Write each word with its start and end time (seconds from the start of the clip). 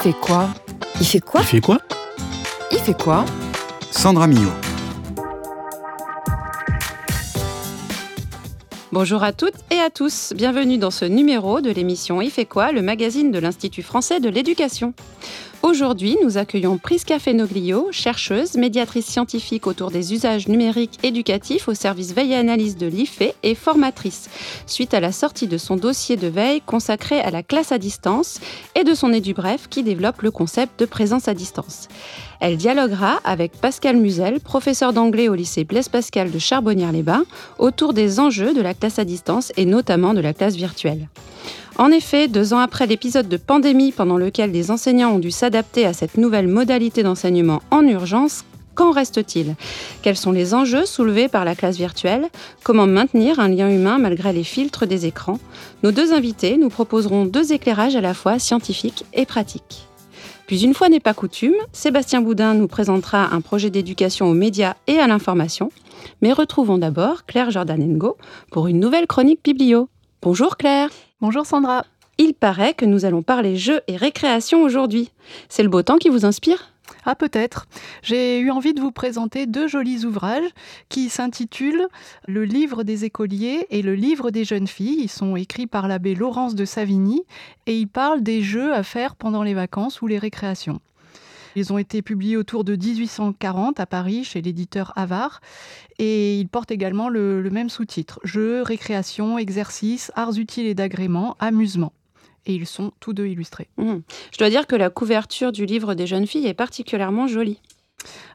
fait 0.00 0.14
quoi 0.14 0.48
Il 0.98 1.06
fait 1.06 1.20
quoi 1.20 1.40
Il 1.42 1.46
fait 1.46 1.60
quoi 1.60 1.78
Il 2.72 2.78
fait 2.78 2.98
quoi 2.98 3.26
Sandra 3.90 4.26
Millot. 4.26 4.50
Bonjour 8.92 9.22
à 9.22 9.32
toutes 9.34 9.54
et 9.70 9.78
à 9.78 9.90
tous, 9.90 10.32
bienvenue 10.34 10.78
dans 10.78 10.90
ce 10.90 11.04
numéro 11.04 11.60
de 11.60 11.70
l'émission 11.70 12.22
Il 12.22 12.30
fait 12.30 12.46
quoi, 12.46 12.72
le 12.72 12.80
magazine 12.80 13.30
de 13.30 13.38
l'Institut 13.38 13.82
français 13.82 14.20
de 14.20 14.30
l'éducation. 14.30 14.94
Aujourd'hui, 15.62 16.16
nous 16.24 16.38
accueillons 16.38 16.78
Prisca 16.78 17.18
Fenoglio, 17.18 17.88
chercheuse, 17.90 18.54
médiatrice 18.54 19.04
scientifique 19.04 19.66
autour 19.66 19.90
des 19.90 20.14
usages 20.14 20.48
numériques 20.48 20.98
éducatifs 21.02 21.68
au 21.68 21.74
service 21.74 22.14
veille 22.14 22.32
et 22.32 22.36
analyse 22.36 22.78
de 22.78 22.86
l'IFE 22.86 23.34
et 23.42 23.54
formatrice, 23.54 24.30
suite 24.66 24.94
à 24.94 25.00
la 25.00 25.12
sortie 25.12 25.48
de 25.48 25.58
son 25.58 25.76
dossier 25.76 26.16
de 26.16 26.28
veille 26.28 26.62
consacré 26.62 27.20
à 27.20 27.30
la 27.30 27.42
classe 27.42 27.72
à 27.72 27.78
distance 27.78 28.40
et 28.74 28.84
de 28.84 28.94
son 28.94 29.12
édubref 29.12 29.68
qui 29.68 29.82
développe 29.82 30.22
le 30.22 30.30
concept 30.30 30.80
de 30.80 30.86
présence 30.86 31.28
à 31.28 31.34
distance. 31.34 31.88
Elle 32.40 32.56
dialoguera 32.56 33.20
avec 33.24 33.52
Pascal 33.52 33.98
Musel, 33.98 34.40
professeur 34.40 34.94
d'anglais 34.94 35.28
au 35.28 35.34
lycée 35.34 35.64
Blaise 35.64 35.90
Pascal 35.90 36.30
de 36.30 36.38
Charbonnières-les-Bains, 36.38 37.24
autour 37.58 37.92
des 37.92 38.18
enjeux 38.18 38.54
de 38.54 38.62
la 38.62 38.72
classe 38.72 38.98
à 38.98 39.04
distance 39.04 39.52
et 39.58 39.66
notamment 39.66 40.14
de 40.14 40.20
la 40.20 40.32
classe 40.32 40.56
virtuelle. 40.56 41.10
En 41.80 41.92
effet, 41.92 42.28
deux 42.28 42.52
ans 42.52 42.58
après 42.58 42.86
l'épisode 42.86 43.26
de 43.26 43.38
pandémie 43.38 43.90
pendant 43.90 44.18
lequel 44.18 44.52
les 44.52 44.70
enseignants 44.70 45.14
ont 45.14 45.18
dû 45.18 45.30
s'adapter 45.30 45.86
à 45.86 45.94
cette 45.94 46.18
nouvelle 46.18 46.46
modalité 46.46 47.02
d'enseignement 47.02 47.62
en 47.70 47.86
urgence, 47.86 48.44
qu'en 48.74 48.90
reste-t-il? 48.90 49.54
Quels 50.02 50.18
sont 50.18 50.30
les 50.30 50.52
enjeux 50.52 50.84
soulevés 50.84 51.28
par 51.28 51.46
la 51.46 51.54
classe 51.54 51.78
virtuelle? 51.78 52.28
Comment 52.64 52.86
maintenir 52.86 53.40
un 53.40 53.48
lien 53.48 53.70
humain 53.70 53.96
malgré 53.96 54.34
les 54.34 54.44
filtres 54.44 54.86
des 54.86 55.06
écrans? 55.06 55.38
Nos 55.82 55.90
deux 55.90 56.12
invités 56.12 56.58
nous 56.58 56.68
proposeront 56.68 57.24
deux 57.24 57.54
éclairages 57.54 57.96
à 57.96 58.02
la 58.02 58.12
fois 58.12 58.38
scientifiques 58.38 59.06
et 59.14 59.24
pratiques. 59.24 59.88
Puis 60.46 60.64
une 60.64 60.74
fois 60.74 60.90
n'est 60.90 61.00
pas 61.00 61.14
coutume, 61.14 61.56
Sébastien 61.72 62.20
Boudin 62.20 62.52
nous 62.52 62.68
présentera 62.68 63.34
un 63.34 63.40
projet 63.40 63.70
d'éducation 63.70 64.26
aux 64.26 64.34
médias 64.34 64.74
et 64.86 64.98
à 64.98 65.06
l'information. 65.06 65.70
Mais 66.20 66.34
retrouvons 66.34 66.76
d'abord 66.76 67.24
Claire 67.24 67.50
Jordanengo 67.50 68.18
pour 68.50 68.66
une 68.66 68.80
nouvelle 68.80 69.06
chronique 69.06 69.40
biblio. 69.42 69.88
Bonjour 70.20 70.58
Claire 70.58 70.90
Bonjour 71.22 71.44
Sandra. 71.44 71.84
Il 72.16 72.32
paraît 72.32 72.72
que 72.72 72.86
nous 72.86 73.04
allons 73.04 73.22
parler 73.22 73.54
jeux 73.54 73.82
et 73.88 73.98
récréation 73.98 74.62
aujourd'hui. 74.62 75.10
C'est 75.50 75.62
le 75.62 75.68
beau 75.68 75.82
temps 75.82 75.98
qui 75.98 76.08
vous 76.08 76.24
inspire? 76.24 76.72
Ah 77.04 77.14
peut-être. 77.14 77.66
J'ai 78.02 78.38
eu 78.38 78.50
envie 78.50 78.72
de 78.72 78.80
vous 78.80 78.90
présenter 78.90 79.44
deux 79.44 79.68
jolis 79.68 80.06
ouvrages 80.06 80.48
qui 80.88 81.10
s'intitulent 81.10 81.88
Le 82.26 82.46
livre 82.46 82.84
des 82.84 83.04
écoliers 83.04 83.66
et 83.68 83.82
Le 83.82 83.94
livre 83.94 84.30
des 84.30 84.44
jeunes 84.44 84.66
filles. 84.66 85.02
Ils 85.02 85.10
sont 85.10 85.36
écrits 85.36 85.66
par 85.66 85.88
l'abbé 85.88 86.14
Laurence 86.14 86.54
de 86.54 86.64
Savigny 86.64 87.22
et 87.66 87.78
ils 87.78 87.88
parlent 87.88 88.22
des 88.22 88.40
jeux 88.40 88.72
à 88.72 88.82
faire 88.82 89.14
pendant 89.14 89.42
les 89.42 89.52
vacances 89.52 90.00
ou 90.00 90.06
les 90.06 90.18
récréations. 90.18 90.80
Ils 91.56 91.72
ont 91.72 91.78
été 91.78 92.02
publiés 92.02 92.36
autour 92.36 92.64
de 92.64 92.76
1840 92.76 93.80
à 93.80 93.86
Paris 93.86 94.24
chez 94.24 94.42
l'éditeur 94.42 94.92
Havard 94.96 95.40
et 95.98 96.38
ils 96.38 96.48
portent 96.48 96.70
également 96.70 97.08
le, 97.08 97.42
le 97.42 97.50
même 97.50 97.68
sous-titre 97.68 98.20
Jeux, 98.24 98.62
récréation, 98.62 99.38
exercices, 99.38 100.12
arts 100.14 100.38
utiles 100.38 100.66
et 100.66 100.74
d'agrément, 100.74 101.36
amusement. 101.38 101.92
Et 102.46 102.54
ils 102.54 102.66
sont 102.66 102.92
tous 103.00 103.12
deux 103.12 103.26
illustrés. 103.26 103.68
Mmh. 103.76 103.96
Je 104.32 104.38
dois 104.38 104.48
dire 104.48 104.66
que 104.66 104.76
la 104.76 104.88
couverture 104.90 105.52
du 105.52 105.66
livre 105.66 105.94
des 105.94 106.06
jeunes 106.06 106.26
filles 106.26 106.46
est 106.46 106.54
particulièrement 106.54 107.26
jolie. 107.26 107.60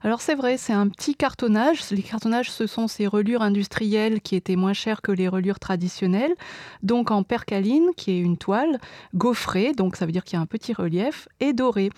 Alors 0.04 0.22
c'est 0.22 0.36
vrai, 0.36 0.58
c'est 0.58 0.74
un 0.74 0.88
petit 0.88 1.16
cartonnage. 1.16 1.90
Les 1.92 2.04
cartonnages, 2.04 2.52
ce 2.52 2.68
sont 2.68 2.88
ces 2.88 3.08
relures 3.08 3.42
industrielles 3.42 4.22
qui 4.22 4.36
étaient 4.36 4.56
moins 4.56 4.74
chères 4.74 5.02
que 5.02 5.12
les 5.12 5.28
relures 5.28 5.60
traditionnelles. 5.60 6.36
Donc 6.84 7.12
en 7.12 7.24
percaline, 7.24 7.90
qui 7.98 8.12
est 8.12 8.20
une 8.20 8.38
toile, 8.38 8.80
gaufrée, 9.16 9.74
donc 9.74 9.96
ça 9.96 10.06
veut 10.06 10.12
dire 10.12 10.24
qu'il 10.24 10.38
y 10.38 10.40
a 10.40 10.42
un 10.42 10.46
petit 10.46 10.74
relief, 10.74 11.28
et 11.40 11.54
doré. 11.54 11.90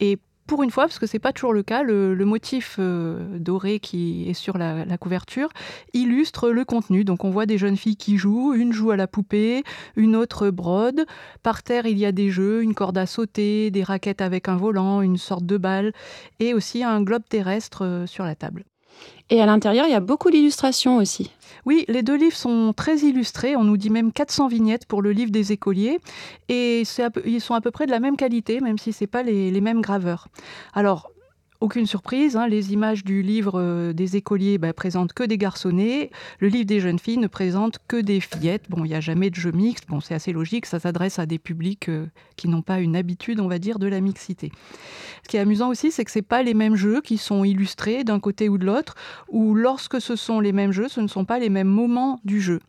Et 0.00 0.18
pour 0.50 0.64
une 0.64 0.72
fois, 0.72 0.86
parce 0.86 0.98
que 0.98 1.06
c'est 1.06 1.20
pas 1.20 1.32
toujours 1.32 1.52
le 1.52 1.62
cas, 1.62 1.84
le, 1.84 2.16
motif 2.24 2.74
euh, 2.80 3.38
doré 3.38 3.78
qui 3.78 4.28
est 4.28 4.34
sur 4.34 4.58
la, 4.58 4.84
la, 4.84 4.98
couverture 4.98 5.48
illustre 5.92 6.50
le 6.50 6.64
contenu. 6.64 7.04
Donc 7.04 7.22
on 7.22 7.30
voit 7.30 7.46
des 7.46 7.56
jeunes 7.56 7.76
filles 7.76 7.96
qui 7.96 8.16
jouent, 8.16 8.52
une 8.52 8.72
joue 8.72 8.90
à 8.90 8.96
la 8.96 9.06
poupée, 9.06 9.62
une 9.94 10.16
autre 10.16 10.50
brode. 10.50 11.06
Par 11.44 11.62
terre, 11.62 11.86
il 11.86 11.98
y 11.98 12.04
a 12.04 12.10
des 12.10 12.30
jeux, 12.30 12.64
une 12.64 12.74
corde 12.74 12.98
à 12.98 13.06
sauter, 13.06 13.70
des 13.70 13.84
raquettes 13.84 14.22
avec 14.22 14.48
un 14.48 14.56
volant, 14.56 15.02
une 15.02 15.18
sorte 15.18 15.46
de 15.46 15.56
balle, 15.56 15.92
et 16.40 16.52
aussi 16.52 16.82
un 16.82 17.00
globe 17.00 17.22
terrestre 17.28 17.84
euh, 17.84 18.06
sur 18.06 18.24
la 18.24 18.34
table. 18.34 18.64
Et 19.30 19.40
à 19.40 19.46
l'intérieur, 19.46 19.86
il 19.86 19.92
y 19.92 19.94
a 19.94 20.00
beaucoup 20.00 20.30
d'illustrations 20.30 20.96
aussi. 20.96 21.30
Oui, 21.64 21.84
les 21.88 22.02
deux 22.02 22.16
livres 22.16 22.36
sont 22.36 22.72
très 22.76 22.98
illustrés. 22.98 23.54
On 23.54 23.64
nous 23.64 23.76
dit 23.76 23.90
même 23.90 24.12
400 24.12 24.48
vignettes 24.48 24.86
pour 24.86 25.02
le 25.02 25.12
livre 25.12 25.30
des 25.30 25.52
écoliers. 25.52 26.00
Et 26.48 26.82
ils 27.24 27.40
sont 27.40 27.54
à 27.54 27.60
peu 27.60 27.70
près 27.70 27.86
de 27.86 27.92
la 27.92 28.00
même 28.00 28.16
qualité, 28.16 28.60
même 28.60 28.78
si 28.78 28.92
ce 28.92 29.04
n'est 29.04 29.08
pas 29.08 29.22
les, 29.22 29.50
les, 29.50 29.60
mêmes 29.60 29.80
graveurs. 29.80 30.28
Alors, 30.74 31.10
aucune 31.60 31.86
surprise, 31.86 32.36
hein, 32.36 32.48
les 32.48 32.72
images 32.72 33.04
du 33.04 33.22
livre 33.22 33.60
euh, 33.60 33.92
des 33.92 34.16
écoliers 34.16 34.58
bah, 34.58 34.72
présentent 34.72 35.12
que 35.12 35.22
des 35.22 35.36
garçonnets, 35.36 36.10
le 36.38 36.48
livre 36.48 36.64
des 36.64 36.80
jeunes 36.80 36.98
filles 36.98 37.18
ne 37.18 37.26
présente 37.26 37.78
que 37.86 38.00
des 38.00 38.20
fillettes. 38.20 38.64
Bon, 38.70 38.84
il 38.84 38.88
n'y 38.88 38.94
a 38.94 39.00
jamais 39.00 39.30
de 39.30 39.34
jeu 39.34 39.52
mixte, 39.52 39.86
bon, 39.88 40.00
c'est 40.00 40.14
assez 40.14 40.32
logique, 40.32 40.66
ça 40.66 40.80
s'adresse 40.80 41.18
à 41.18 41.26
des 41.26 41.38
publics 41.38 41.88
euh, 41.88 42.06
qui 42.36 42.48
n'ont 42.48 42.62
pas 42.62 42.80
une 42.80 42.96
habitude, 42.96 43.40
on 43.40 43.48
va 43.48 43.58
dire, 43.58 43.78
de 43.78 43.86
la 43.86 44.00
mixité. 44.00 44.52
Ce 45.22 45.28
qui 45.28 45.36
est 45.36 45.40
amusant 45.40 45.68
aussi, 45.68 45.90
c'est 45.90 46.04
que 46.04 46.10
ce 46.10 46.20
pas 46.20 46.42
les 46.42 46.54
mêmes 46.54 46.76
jeux 46.76 47.00
qui 47.00 47.18
sont 47.18 47.44
illustrés 47.44 48.04
d'un 48.04 48.20
côté 48.20 48.48
ou 48.48 48.58
de 48.58 48.66
l'autre, 48.66 48.94
ou 49.28 49.54
lorsque 49.54 50.00
ce 50.00 50.16
sont 50.16 50.40
les 50.40 50.52
mêmes 50.52 50.72
jeux, 50.72 50.88
ce 50.88 51.00
ne 51.00 51.08
sont 51.08 51.24
pas 51.24 51.38
les 51.38 51.48
mêmes 51.48 51.68
moments 51.68 52.20
du 52.24 52.40
jeu. 52.40 52.60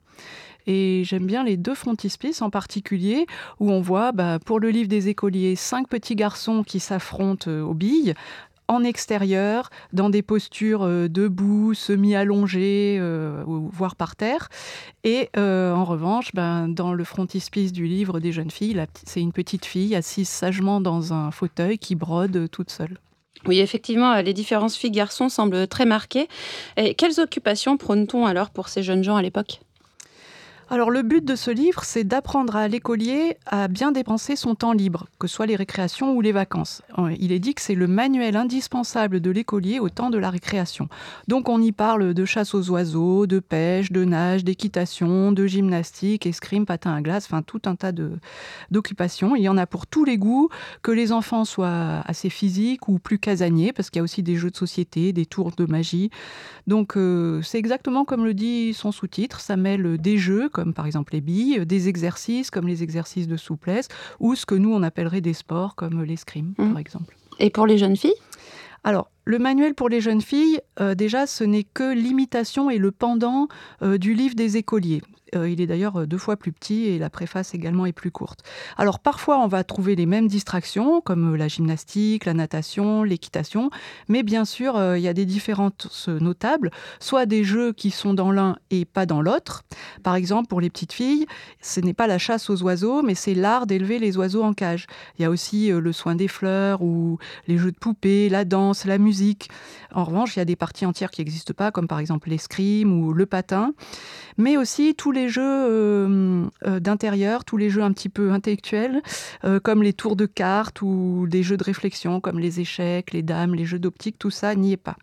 Et 0.67 1.03
j'aime 1.05 1.25
bien 1.25 1.43
les 1.43 1.57
deux 1.57 1.75
frontispices 1.75 2.41
en 2.41 2.49
particulier, 2.49 3.25
où 3.59 3.71
on 3.71 3.81
voit, 3.81 4.11
bah, 4.11 4.39
pour 4.39 4.59
le 4.59 4.69
livre 4.69 4.87
des 4.87 5.09
écoliers, 5.09 5.55
cinq 5.55 5.87
petits 5.87 6.15
garçons 6.15 6.63
qui 6.63 6.79
s'affrontent 6.79 7.49
euh, 7.49 7.61
aux 7.61 7.73
billes, 7.73 8.13
en 8.71 8.85
extérieur, 8.85 9.69
dans 9.91 10.09
des 10.09 10.21
postures 10.21 10.83
euh, 10.83 11.09
debout, 11.09 11.73
semi-allongées, 11.73 12.97
euh, 12.99 13.43
voire 13.45 13.97
par 13.97 14.15
terre. 14.15 14.47
Et 15.03 15.29
euh, 15.35 15.73
en 15.73 15.83
revanche, 15.83 16.33
ben, 16.33 16.69
dans 16.69 16.93
le 16.93 17.03
frontispice 17.03 17.73
du 17.73 17.85
livre 17.85 18.21
des 18.21 18.31
jeunes 18.31 18.49
filles, 18.49 18.81
c'est 19.05 19.19
une 19.19 19.33
petite 19.33 19.65
fille 19.65 19.93
assise 19.93 20.29
sagement 20.29 20.79
dans 20.79 21.13
un 21.13 21.31
fauteuil 21.31 21.77
qui 21.77 21.95
brode 21.95 22.49
toute 22.49 22.71
seule. 22.71 22.97
Oui, 23.45 23.59
effectivement, 23.59 24.15
les 24.21 24.33
différences 24.33 24.77
filles-garçons 24.77 25.27
semblent 25.27 25.67
très 25.67 25.85
marquées. 25.85 26.27
Et 26.77 26.93
quelles 26.93 27.19
occupations 27.19 27.75
prône-t-on 27.75 28.25
alors 28.25 28.51
pour 28.51 28.69
ces 28.69 28.83
jeunes 28.83 29.03
gens 29.03 29.17
à 29.17 29.21
l'époque? 29.21 29.59
Alors 30.71 30.89
le 30.89 31.01
but 31.01 31.25
de 31.25 31.35
ce 31.35 31.51
livre, 31.51 31.83
c'est 31.83 32.05
d'apprendre 32.05 32.55
à 32.55 32.69
l'écolier 32.69 33.35
à 33.45 33.67
bien 33.67 33.91
dépenser 33.91 34.37
son 34.37 34.55
temps 34.55 34.71
libre, 34.71 35.07
que 35.19 35.27
ce 35.27 35.35
soit 35.35 35.45
les 35.45 35.57
récréations 35.57 36.13
ou 36.13 36.21
les 36.21 36.31
vacances. 36.31 36.81
Il 37.19 37.33
est 37.33 37.39
dit 37.39 37.53
que 37.53 37.61
c'est 37.61 37.75
le 37.75 37.87
manuel 37.87 38.37
indispensable 38.37 39.19
de 39.19 39.31
l'écolier 39.31 39.79
au 39.79 39.89
temps 39.89 40.09
de 40.09 40.17
la 40.17 40.29
récréation. 40.29 40.87
Donc 41.27 41.49
on 41.49 41.61
y 41.61 41.73
parle 41.73 42.13
de 42.13 42.23
chasse 42.23 42.55
aux 42.55 42.69
oiseaux, 42.69 43.27
de 43.27 43.39
pêche, 43.39 43.91
de 43.91 44.05
nage, 44.05 44.45
d'équitation, 44.45 45.33
de 45.33 45.45
gymnastique, 45.45 46.25
escrime, 46.25 46.65
patin 46.65 46.95
à 46.95 47.01
glace, 47.01 47.25
enfin 47.25 47.41
tout 47.41 47.63
un 47.65 47.75
tas 47.75 47.91
d'occupations. 48.71 49.35
Il 49.35 49.41
y 49.41 49.49
en 49.49 49.57
a 49.57 49.67
pour 49.67 49.87
tous 49.87 50.05
les 50.05 50.17
goûts, 50.17 50.47
que 50.83 50.91
les 50.91 51.11
enfants 51.11 51.43
soient 51.43 52.01
assez 52.05 52.29
physiques 52.29 52.87
ou 52.87 52.97
plus 52.97 53.19
casaniers, 53.19 53.73
parce 53.73 53.89
qu'il 53.89 53.99
y 53.99 53.99
a 53.99 54.03
aussi 54.03 54.23
des 54.23 54.37
jeux 54.37 54.51
de 54.51 54.55
société, 54.55 55.11
des 55.11 55.25
tours 55.25 55.51
de 55.51 55.65
magie. 55.65 56.11
Donc 56.65 56.95
euh, 56.95 57.41
c'est 57.41 57.57
exactement 57.57 58.05
comme 58.05 58.23
le 58.23 58.33
dit 58.33 58.73
son 58.73 58.93
sous-titre, 58.93 59.41
ça 59.41 59.57
mêle 59.57 59.97
des 59.97 60.17
jeux 60.17 60.47
par 60.73 60.85
exemple 60.85 61.13
les 61.13 61.21
billes, 61.21 61.65
des 61.65 61.89
exercices 61.89 62.51
comme 62.51 62.67
les 62.67 62.83
exercices 62.83 63.27
de 63.27 63.37
souplesse, 63.37 63.87
ou 64.19 64.35
ce 64.35 64.45
que 64.45 64.55
nous 64.55 64.73
on 64.73 64.83
appellerait 64.83 65.21
des 65.21 65.33
sports 65.33 65.75
comme 65.75 66.03
l'escrime 66.03 66.53
mmh. 66.57 66.69
par 66.69 66.79
exemple. 66.79 67.15
Et 67.39 67.49
pour 67.49 67.65
les 67.65 67.77
jeunes 67.77 67.97
filles? 67.97 68.13
Alors, 68.83 69.11
le 69.25 69.37
manuel 69.37 69.75
pour 69.75 69.89
les 69.89 70.01
jeunes 70.01 70.21
filles, 70.21 70.59
euh, 70.79 70.95
déjà, 70.95 71.27
ce 71.27 71.43
n'est 71.43 71.63
que 71.63 71.93
l'imitation 71.93 72.69
et 72.69 72.77
le 72.77 72.91
pendant 72.91 73.47
euh, 73.83 73.97
du 73.97 74.13
livre 74.13 74.35
des 74.35 74.57
écoliers. 74.57 75.01
Euh, 75.35 75.49
il 75.49 75.61
est 75.61 75.67
d'ailleurs 75.67 76.05
deux 76.07 76.17
fois 76.17 76.35
plus 76.35 76.51
petit 76.51 76.87
et 76.87 76.99
la 76.99 77.09
préface 77.09 77.53
également 77.53 77.85
est 77.85 77.93
plus 77.93 78.11
courte. 78.11 78.41
Alors 78.77 78.99
parfois 78.99 79.39
on 79.39 79.47
va 79.47 79.63
trouver 79.63 79.95
les 79.95 80.05
mêmes 80.05 80.27
distractions 80.27 81.01
comme 81.01 81.35
la 81.35 81.47
gymnastique, 81.47 82.25
la 82.25 82.33
natation, 82.33 83.03
l'équitation, 83.03 83.69
mais 84.09 84.23
bien 84.23 84.45
sûr 84.45 84.75
euh, 84.75 84.97
il 84.97 85.03
y 85.03 85.07
a 85.07 85.13
des 85.13 85.25
différences 85.25 86.09
notables, 86.09 86.71
soit 86.99 87.25
des 87.25 87.43
jeux 87.43 87.71
qui 87.71 87.91
sont 87.91 88.13
dans 88.13 88.31
l'un 88.31 88.57
et 88.71 88.85
pas 88.85 89.05
dans 89.05 89.21
l'autre. 89.21 89.63
Par 90.03 90.15
exemple 90.15 90.47
pour 90.47 90.59
les 90.59 90.69
petites 90.69 90.93
filles, 90.93 91.25
ce 91.61 91.79
n'est 91.79 91.93
pas 91.93 92.07
la 92.07 92.17
chasse 92.17 92.49
aux 92.49 92.61
oiseaux, 92.63 93.01
mais 93.01 93.15
c'est 93.15 93.33
l'art 93.33 93.67
d'élever 93.67 93.99
les 93.99 94.17
oiseaux 94.17 94.43
en 94.43 94.53
cage. 94.53 94.87
Il 95.17 95.21
y 95.21 95.25
a 95.25 95.29
aussi 95.29 95.71
euh, 95.71 95.79
le 95.79 95.93
soin 95.93 96.15
des 96.15 96.27
fleurs 96.27 96.81
ou 96.81 97.17
les 97.47 97.57
jeux 97.57 97.71
de 97.71 97.77
poupées, 97.77 98.29
la 98.29 98.43
danse, 98.43 98.85
la 98.85 98.97
musique. 98.97 99.49
En 99.93 100.03
revanche, 100.03 100.35
il 100.35 100.39
y 100.39 100.41
a 100.41 100.45
des 100.45 100.55
parties 100.55 100.85
entières 100.85 101.11
qui 101.11 101.21
n'existent 101.21 101.53
pas, 101.53 101.71
comme 101.71 101.87
par 101.87 101.99
exemple 101.99 102.29
l'escrime 102.29 102.93
ou 102.93 103.13
le 103.13 103.25
patin, 103.25 103.73
mais 104.37 104.57
aussi 104.57 104.95
tous 104.95 105.11
les 105.11 105.20
jeux 105.29 105.41
euh, 105.43 106.45
euh, 106.65 106.79
d'intérieur, 106.79 107.45
tous 107.45 107.57
les 107.57 107.69
jeux 107.69 107.83
un 107.83 107.91
petit 107.91 108.09
peu 108.09 108.31
intellectuels, 108.31 109.01
euh, 109.43 109.59
comme 109.59 109.83
les 109.83 109.93
tours 109.93 110.15
de 110.15 110.25
cartes 110.25 110.81
ou 110.81 111.25
des 111.29 111.43
jeux 111.43 111.57
de 111.57 111.63
réflexion, 111.63 112.19
comme 112.19 112.39
les 112.39 112.59
échecs, 112.59 113.11
les 113.13 113.21
dames, 113.21 113.55
les 113.55 113.65
jeux 113.65 113.79
d'optique, 113.79 114.17
tout 114.19 114.31
ça 114.31 114.55
n'y 114.55 114.73
est 114.73 114.77
pas. 114.77 114.97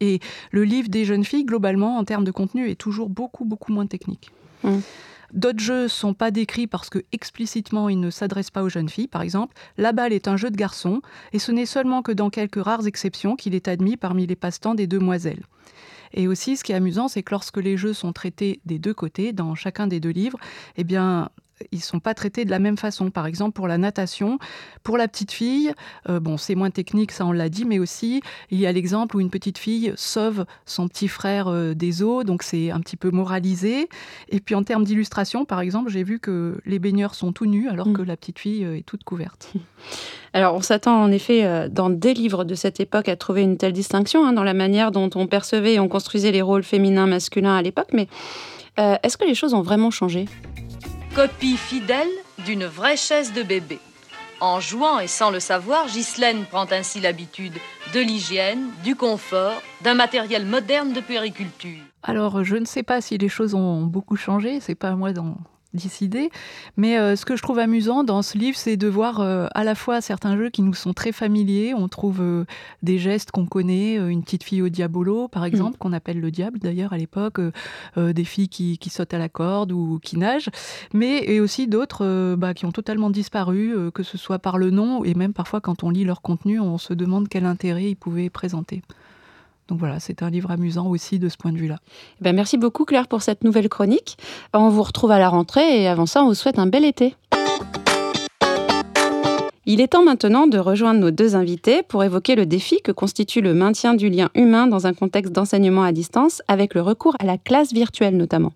Et 0.00 0.20
le 0.50 0.64
livre 0.64 0.88
des 0.88 1.04
jeunes 1.04 1.24
filles, 1.24 1.44
globalement, 1.44 1.98
en 1.98 2.04
termes 2.04 2.24
de 2.24 2.30
contenu, 2.30 2.70
est 2.70 2.76
toujours 2.76 3.08
beaucoup, 3.08 3.44
beaucoup 3.44 3.72
moins 3.72 3.86
technique. 3.86 4.30
Mmh. 4.62 4.78
D'autres 5.32 5.60
jeux 5.60 5.88
sont 5.88 6.14
pas 6.14 6.30
décrits 6.30 6.66
parce 6.66 6.88
que 6.88 7.00
explicitement 7.12 7.90
ils 7.90 8.00
ne 8.00 8.08
s'adressent 8.08 8.50
pas 8.50 8.62
aux 8.62 8.70
jeunes 8.70 8.88
filles. 8.88 9.08
Par 9.08 9.22
exemple, 9.22 9.54
la 9.76 9.92
balle 9.92 10.12
est 10.12 10.26
un 10.26 10.36
jeu 10.36 10.50
de 10.50 10.56
garçon 10.56 11.02
et 11.32 11.38
ce 11.38 11.52
n'est 11.52 11.66
seulement 11.66 12.02
que 12.02 12.12
dans 12.12 12.30
quelques 12.30 12.62
rares 12.62 12.86
exceptions 12.86 13.36
qu'il 13.36 13.54
est 13.54 13.68
admis 13.68 13.96
parmi 13.96 14.26
les 14.26 14.36
passe-temps 14.36 14.74
des 14.74 14.86
demoiselles. 14.86 15.42
Et 16.12 16.28
aussi, 16.28 16.56
ce 16.56 16.64
qui 16.64 16.72
est 16.72 16.76
amusant, 16.76 17.08
c'est 17.08 17.22
que 17.22 17.32
lorsque 17.32 17.58
les 17.58 17.76
jeux 17.76 17.92
sont 17.92 18.12
traités 18.12 18.60
des 18.64 18.78
deux 18.78 18.94
côtés, 18.94 19.32
dans 19.32 19.54
chacun 19.54 19.86
des 19.86 20.00
deux 20.00 20.10
livres, 20.10 20.38
eh 20.76 20.84
bien, 20.84 21.30
ils 21.72 21.80
sont 21.80 22.00
pas 22.00 22.14
traités 22.14 22.44
de 22.44 22.50
la 22.50 22.58
même 22.58 22.76
façon. 22.76 23.10
Par 23.10 23.26
exemple, 23.26 23.52
pour 23.52 23.68
la 23.68 23.78
natation, 23.78 24.38
pour 24.82 24.96
la 24.96 25.08
petite 25.08 25.32
fille, 25.32 25.72
euh, 26.08 26.20
bon, 26.20 26.36
c'est 26.36 26.54
moins 26.54 26.70
technique, 26.70 27.12
ça 27.12 27.26
on 27.26 27.32
l'a 27.32 27.48
dit, 27.48 27.64
mais 27.64 27.78
aussi 27.78 28.22
il 28.50 28.58
y 28.58 28.66
a 28.66 28.72
l'exemple 28.72 29.16
où 29.16 29.20
une 29.20 29.30
petite 29.30 29.58
fille 29.58 29.92
sauve 29.96 30.44
son 30.66 30.88
petit 30.88 31.08
frère 31.08 31.48
euh, 31.48 31.74
des 31.74 32.02
eaux, 32.02 32.24
donc 32.24 32.42
c'est 32.42 32.70
un 32.70 32.80
petit 32.80 32.96
peu 32.96 33.10
moralisé. 33.10 33.88
Et 34.28 34.40
puis 34.40 34.54
en 34.54 34.62
termes 34.62 34.84
d'illustration, 34.84 35.44
par 35.44 35.60
exemple, 35.60 35.90
j'ai 35.90 36.04
vu 36.04 36.18
que 36.18 36.60
les 36.66 36.78
baigneurs 36.78 37.14
sont 37.14 37.32
tout 37.32 37.46
nus 37.46 37.68
alors 37.68 37.92
que 37.92 38.02
mm. 38.02 38.06
la 38.06 38.16
petite 38.16 38.38
fille 38.38 38.64
euh, 38.64 38.78
est 38.78 38.86
toute 38.86 39.04
couverte. 39.04 39.52
Alors, 40.34 40.54
on 40.54 40.60
s'attend 40.60 41.02
en 41.02 41.10
effet, 41.10 41.70
dans 41.70 41.88
des 41.88 42.12
livres 42.12 42.44
de 42.44 42.54
cette 42.54 42.80
époque, 42.80 43.08
à 43.08 43.16
trouver 43.16 43.42
une 43.42 43.56
telle 43.56 43.72
distinction 43.72 44.26
hein, 44.26 44.34
dans 44.34 44.44
la 44.44 44.52
manière 44.52 44.90
dont 44.90 45.08
on 45.14 45.26
percevait 45.26 45.74
et 45.74 45.80
on 45.80 45.88
construisait 45.88 46.32
les 46.32 46.42
rôles 46.42 46.64
féminins, 46.64 47.06
masculins 47.06 47.56
à 47.56 47.62
l'époque. 47.62 47.88
Mais 47.94 48.08
est-ce 48.76 49.16
que 49.16 49.24
les 49.24 49.34
choses 49.34 49.54
ont 49.54 49.62
vraiment 49.62 49.90
changé? 49.90 50.26
Copie 51.18 51.56
fidèle 51.56 52.06
d'une 52.46 52.64
vraie 52.64 52.96
chaise 52.96 53.32
de 53.32 53.42
bébé. 53.42 53.80
En 54.40 54.60
jouant 54.60 55.00
et 55.00 55.08
sans 55.08 55.32
le 55.32 55.40
savoir, 55.40 55.86
Ghislaine 55.86 56.44
prend 56.44 56.66
ainsi 56.70 57.00
l'habitude 57.00 57.54
de 57.92 57.98
l'hygiène, 57.98 58.68
du 58.84 58.94
confort, 58.94 59.60
d'un 59.80 59.94
matériel 59.94 60.46
moderne 60.46 60.92
de 60.92 61.00
puériculture. 61.00 61.80
Alors, 62.04 62.44
je 62.44 62.54
ne 62.54 62.64
sais 62.64 62.84
pas 62.84 63.00
si 63.00 63.18
les 63.18 63.28
choses 63.28 63.56
ont 63.56 63.82
beaucoup 63.82 64.14
changé, 64.14 64.60
c'est 64.60 64.76
pas 64.76 64.94
moi 64.94 65.12
d'en 65.12 65.38
décider. 65.74 66.30
Mais 66.76 66.98
euh, 66.98 67.16
ce 67.16 67.24
que 67.24 67.36
je 67.36 67.42
trouve 67.42 67.58
amusant 67.58 68.04
dans 68.04 68.22
ce 68.22 68.38
livre, 68.38 68.56
c'est 68.56 68.76
de 68.76 68.88
voir 68.88 69.20
euh, 69.20 69.46
à 69.54 69.64
la 69.64 69.74
fois 69.74 70.00
certains 70.00 70.36
jeux 70.36 70.48
qui 70.48 70.62
nous 70.62 70.74
sont 70.74 70.94
très 70.94 71.12
familiers. 71.12 71.74
On 71.74 71.88
trouve 71.88 72.20
euh, 72.20 72.44
des 72.82 72.98
gestes 72.98 73.30
qu'on 73.30 73.46
connaît, 73.46 73.96
une 73.96 74.22
petite 74.22 74.44
fille 74.44 74.62
au 74.62 74.68
diabolo, 74.68 75.28
par 75.28 75.42
mm. 75.42 75.46
exemple, 75.46 75.78
qu'on 75.78 75.92
appelle 75.92 76.20
le 76.20 76.30
diable 76.30 76.58
d'ailleurs 76.58 76.92
à 76.92 76.98
l'époque, 76.98 77.40
des 77.96 78.24
filles 78.24 78.48
qui, 78.48 78.90
sautent 78.90 79.12
à 79.12 79.18
la 79.18 79.28
corde 79.28 79.72
ou 79.72 80.00
qui 80.02 80.16
nagent, 80.16 80.48
mais 80.94 81.22
et 81.24 81.40
aussi 81.40 81.66
d'autres 81.66 82.34
bah, 82.36 82.54
qui 82.54 82.64
ont 82.64 82.72
totalement 82.72 83.10
disparu, 83.10 83.74
que 83.92 84.02
ce 84.02 84.16
soit 84.16 84.38
par 84.38 84.56
le 84.56 84.70
nom 84.70 85.04
et 85.04 85.14
même 85.14 85.34
parfois 85.34 85.60
quand 85.60 85.84
on 85.84 85.90
lit 85.90 86.04
leur 86.04 86.22
contenu, 86.22 86.58
on 86.58 86.78
se 86.78 86.94
demande 86.94 87.28
quel 87.28 87.44
intérêt 87.44 87.90
ils 87.90 87.96
pouvaient 87.96 88.30
présenter. 88.30 88.82
Donc 89.68 89.78
voilà, 89.78 90.00
c'est 90.00 90.22
un 90.22 90.30
livre 90.30 90.50
amusant 90.50 90.86
aussi 90.86 91.18
de 91.18 91.28
ce 91.28 91.36
point 91.36 91.52
de 91.52 91.58
vue-là. 91.58 91.78
Eh 92.20 92.24
ben 92.24 92.34
merci 92.34 92.56
beaucoup 92.56 92.84
Claire 92.84 93.06
pour 93.06 93.22
cette 93.22 93.44
nouvelle 93.44 93.68
chronique. 93.68 94.16
On 94.54 94.70
vous 94.70 94.82
retrouve 94.82 95.10
à 95.10 95.18
la 95.18 95.28
rentrée 95.28 95.82
et 95.82 95.88
avant 95.88 96.06
ça, 96.06 96.22
on 96.22 96.28
vous 96.28 96.34
souhaite 96.34 96.58
un 96.58 96.66
bel 96.66 96.84
été. 96.84 97.14
Il 99.66 99.82
est 99.82 99.88
temps 99.88 100.02
maintenant 100.02 100.46
de 100.46 100.58
rejoindre 100.58 101.00
nos 101.00 101.10
deux 101.10 101.36
invités 101.36 101.82
pour 101.82 102.02
évoquer 102.02 102.34
le 102.34 102.46
défi 102.46 102.80
que 102.82 102.90
constitue 102.90 103.42
le 103.42 103.52
maintien 103.52 103.92
du 103.92 104.08
lien 104.08 104.30
humain 104.34 104.66
dans 104.66 104.86
un 104.86 104.94
contexte 104.94 105.34
d'enseignement 105.34 105.82
à 105.82 105.92
distance 105.92 106.40
avec 106.48 106.72
le 106.74 106.80
recours 106.80 107.16
à 107.18 107.26
la 107.26 107.36
classe 107.36 107.74
virtuelle 107.74 108.16
notamment. 108.16 108.54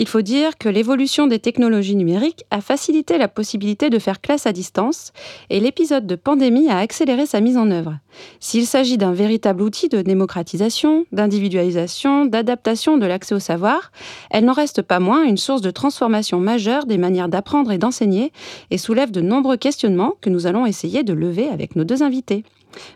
Il 0.00 0.08
faut 0.08 0.22
dire 0.22 0.56
que 0.56 0.70
l'évolution 0.70 1.26
des 1.26 1.38
technologies 1.38 1.94
numériques 1.94 2.44
a 2.50 2.62
facilité 2.62 3.18
la 3.18 3.28
possibilité 3.28 3.90
de 3.90 3.98
faire 3.98 4.22
classe 4.22 4.46
à 4.46 4.52
distance 4.52 5.12
et 5.50 5.60
l'épisode 5.60 6.06
de 6.06 6.14
pandémie 6.14 6.70
a 6.70 6.78
accéléré 6.78 7.26
sa 7.26 7.42
mise 7.42 7.58
en 7.58 7.70
œuvre. 7.70 7.98
S'il 8.40 8.64
s'agit 8.64 8.96
d'un 8.96 9.12
véritable 9.12 9.60
outil 9.60 9.90
de 9.90 10.00
démocratisation, 10.00 11.04
d'individualisation, 11.12 12.24
d'adaptation 12.24 12.96
de 12.96 13.04
l'accès 13.04 13.34
au 13.34 13.40
savoir, 13.40 13.92
elle 14.30 14.46
n'en 14.46 14.54
reste 14.54 14.80
pas 14.80 15.00
moins 15.00 15.22
une 15.24 15.36
source 15.36 15.60
de 15.60 15.70
transformation 15.70 16.40
majeure 16.40 16.86
des 16.86 16.96
manières 16.96 17.28
d'apprendre 17.28 17.70
et 17.70 17.76
d'enseigner 17.76 18.32
et 18.70 18.78
soulève 18.78 19.10
de 19.10 19.20
nombreux 19.20 19.58
questionnements 19.58 20.14
que 20.22 20.30
nous 20.30 20.46
allons 20.46 20.64
essayer 20.64 21.02
de 21.02 21.12
lever 21.12 21.48
avec 21.50 21.76
nos 21.76 21.84
deux 21.84 22.02
invités. 22.02 22.44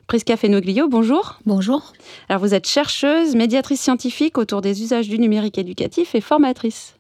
Prisca 0.07 0.37
Fenoglio, 0.37 0.89
bonjour. 0.89 1.39
Bonjour. 1.47 1.93
Alors 2.29 2.41
vous 2.41 2.55
êtes 2.55 2.67
chercheuse, 2.67 3.35
médiatrice 3.35 3.81
scientifique 3.81 4.39
autour 4.39 4.61
des 4.61 4.83
usages 4.83 5.09
du 5.09 5.19
numérique 5.19 5.59
éducatif 5.59 6.15
et 6.15 6.21
formatrice. 6.21 6.95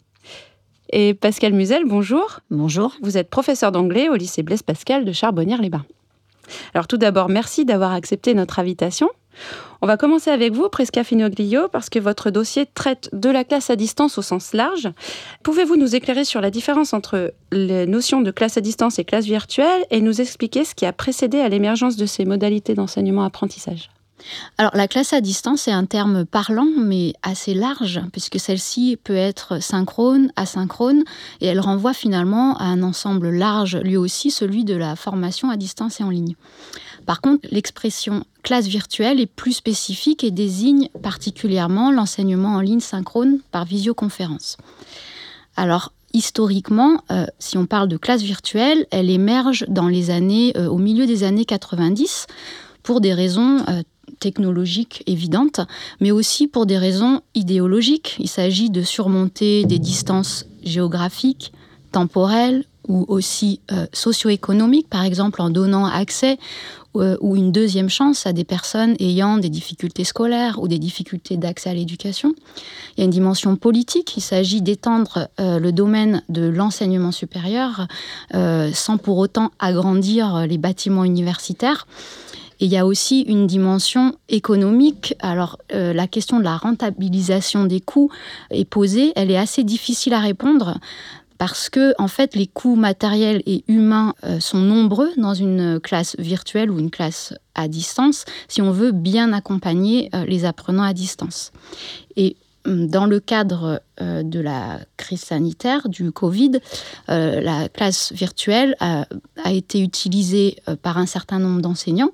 Et 0.91 1.15
Pascal 1.15 1.53
Musel, 1.53 1.85
bonjour. 1.87 2.41
Bonjour. 2.50 2.94
Vous 3.03 3.17
êtes 3.17 3.31
professeur 3.31 3.73
d'anglais 3.73 4.09
au 4.09 4.15
lycée 4.15 4.43
Blaise 4.43 4.62
Pascal 4.62 5.05
de 5.05 5.12
Charbonnières-les-Bains. 5.12 5.85
Alors 6.75 6.87
tout 6.87 6.99
d'abord, 6.99 7.29
merci 7.29 7.65
d'avoir 7.65 7.93
accepté 7.93 8.35
notre 8.35 8.59
invitation. 8.59 9.09
On 9.83 9.87
va 9.87 9.97
commencer 9.97 10.31
avec 10.31 10.53
vous, 10.53 10.69
Presca 10.69 11.05
Finoglio, 11.05 11.69
parce 11.69 11.91
que 11.91 11.99
votre 11.99 12.31
dossier 12.31 12.67
traite 12.67 13.11
de 13.13 13.29
la 13.29 13.45
classe 13.45 13.71
à 13.71 13.77
distance 13.77 14.19
au 14.19 14.23
sens 14.23 14.53
large. 14.53 14.89
Pouvez-vous 15.43 15.77
nous 15.77 15.95
éclairer 15.95 16.25
sur 16.25 16.41
la 16.41 16.51
différence 16.51 16.95
entre 16.95 17.35
les 17.53 17.87
notions 17.87 18.21
de 18.21 18.31
classe 18.31 18.57
à 18.57 18.61
distance 18.61 18.99
et 18.99 19.05
classe 19.05 19.27
virtuelle 19.27 19.85
et 19.91 20.01
nous 20.01 20.21
expliquer 20.21 20.65
ce 20.65 20.75
qui 20.75 20.87
a 20.87 20.93
précédé 20.93 21.41
à 21.41 21.49
l'émergence 21.49 21.97
de 21.97 22.07
ces 22.07 22.25
modalités 22.25 22.75
d'enseignement-apprentissage? 22.75 23.91
Alors 24.59 24.75
la 24.75 24.89
classe 24.89 25.13
à 25.13 25.21
distance 25.21 25.69
est 25.69 25.73
un 25.73 25.85
terme 25.85 26.25
parlant 26.25 26.69
mais 26.79 27.15
assez 27.23 27.53
large 27.53 28.01
puisque 28.13 28.39
celle-ci 28.39 28.97
peut 29.03 29.17
être 29.17 29.63
synchrone, 29.63 30.31
asynchrone 30.37 31.05
et 31.41 31.47
elle 31.47 31.61
renvoie 31.61 31.93
finalement 31.93 32.57
à 32.57 32.65
un 32.65 32.83
ensemble 32.83 33.31
large 33.31 33.77
lui 33.77 33.97
aussi, 33.97 34.31
celui 34.31 34.65
de 34.65 34.75
la 34.75 34.97
formation 34.97 35.51
à 35.51 35.57
distance 35.57 36.01
et 36.01 36.05
en 36.05 36.11
ligne. 36.11 36.37
Par 37.06 37.21
contre, 37.21 37.47
l'expression 37.51 38.25
classe 38.43 38.67
virtuelle 38.67 39.21
est 39.21 39.27
plus 39.27 39.53
spécifique 39.53 40.25
et 40.25 40.31
désigne 40.31 40.89
particulièrement 41.03 41.91
l'enseignement 41.91 42.55
en 42.55 42.61
ligne 42.61 42.81
synchrone 42.81 43.39
par 43.51 43.65
visioconférence. 43.65 44.56
Alors, 45.56 45.93
historiquement, 46.12 47.03
euh, 47.11 47.27
si 47.39 47.59
on 47.59 47.67
parle 47.67 47.89
de 47.89 47.97
classe 47.97 48.23
virtuelle, 48.23 48.87
elle 48.91 49.11
émerge 49.11 49.67
euh, 49.69 50.67
au 50.69 50.79
milieu 50.79 51.06
des 51.06 51.25
années 51.25 51.45
90 51.45 52.27
pour 52.83 53.01
des 53.01 53.12
raisons 53.12 53.65
euh, 53.69 53.83
technologiques 54.21 55.03
évidentes, 55.07 55.61
mais 56.00 56.11
aussi 56.11 56.47
pour 56.47 56.67
des 56.67 56.79
raisons 56.79 57.21
idéologiques. 57.35 58.17
Il 58.19 58.29
s'agit 58.29 58.71
de 58.71 58.83
surmonter 58.83 59.65
des 59.65 59.79
distances 59.79 60.47
géographiques, 60.62 61.53
temporelles 61.93 62.65
ou 62.89 63.05
aussi 63.09 63.61
socio-économiques, 63.93 64.89
par 64.89 65.05
exemple 65.05 65.41
en 65.43 65.51
donnant 65.51 65.87
accès 65.87 66.39
euh, 66.97 67.17
ou 67.21 67.35
une 67.35 67.51
deuxième 67.51 67.89
chance 67.89 68.25
à 68.25 68.33
des 68.33 68.45
personnes 68.45 68.95
ayant 69.01 69.39
des 69.39 69.49
difficultés 69.49 70.05
scolaires 70.05 70.63
ou 70.63 70.69
des 70.69 70.79
difficultés 70.79 71.37
d'accès 71.37 71.71
à 71.71 71.75
l'éducation. 71.75 72.35
Il 72.97 73.01
y 73.01 73.03
a 73.03 73.05
une 73.05 73.11
dimension 73.11 73.57
politique, 73.57 74.17
il 74.17 74.21
s'agit 74.21 74.63
d'étendre 74.63 75.29
euh, 75.41 75.59
le 75.59 75.73
domaine 75.73 76.23
de 76.29 76.47
l'enseignement 76.47 77.11
supérieur 77.11 77.89
euh, 78.35 78.71
sans 78.73 78.97
pour 78.97 79.19
autant 79.19 79.51
agrandir 79.59 80.47
les 80.47 80.59
bâtiments 80.59 81.03
universitaires. 81.03 81.88
Et 82.61 82.67
il 82.67 82.71
y 82.71 82.76
a 82.76 82.87
aussi 82.87 83.23
une 83.23 83.49
dimension 83.49 84.14
économique. 84.29 85.17
Alors, 85.19 85.59
la 85.71 86.07
question 86.07 86.38
de 86.38 86.45
la 86.45 86.57
rentabilisation 86.57 87.64
des 87.64 87.81
coûts 87.81 88.11
est 88.53 88.64
posée. 88.64 89.12
Elle 89.17 89.33
est 89.33 89.37
assez 89.37 89.64
difficile 89.64 90.14
à 90.14 90.21
répondre 90.21 90.79
parce 91.38 91.69
que 91.69 91.95
en 91.99 92.09
fait 92.09 92.35
les 92.35 92.47
coûts 92.47 92.76
matériels 92.76 93.43
et 93.47 93.64
humains 93.69 94.14
euh, 94.25 94.41
sont 94.41 94.59
nombreux 94.59 95.11
dans 95.17 95.35
une 95.35 95.81
classe 95.81 96.17
virtuelle 96.19 96.71
ou 96.71 96.79
une 96.79 96.91
classe 96.91 97.35
à 97.55 97.69
distance 97.69 98.25
si 98.49 98.62
on 98.62 98.71
veut 98.71 98.93
bien 98.93 99.33
accompagner 99.33 100.11
euh, 100.14 100.25
les 100.25 100.45
apprenants 100.45 100.83
à 100.83 100.93
distance. 100.93 101.53
Et 102.17 102.37
hum, 102.67 102.87
dans 102.87 103.07
le 103.07 103.21
cadre 103.21 103.83
euh, 104.00 104.23
de 104.23 104.41
la 104.41 104.81
crise 104.97 105.23
sanitaire, 105.23 105.88
du 105.88 106.12
Covid, 106.12 106.53
la 107.09 107.69
classe 107.69 108.12
virtuelle 108.12 108.76
a 108.81 109.07
été 109.53 109.81
utilisée 109.81 110.57
par 110.83 110.99
un 110.99 111.07
certain 111.07 111.38
nombre 111.38 111.61
d'enseignants, 111.61 112.11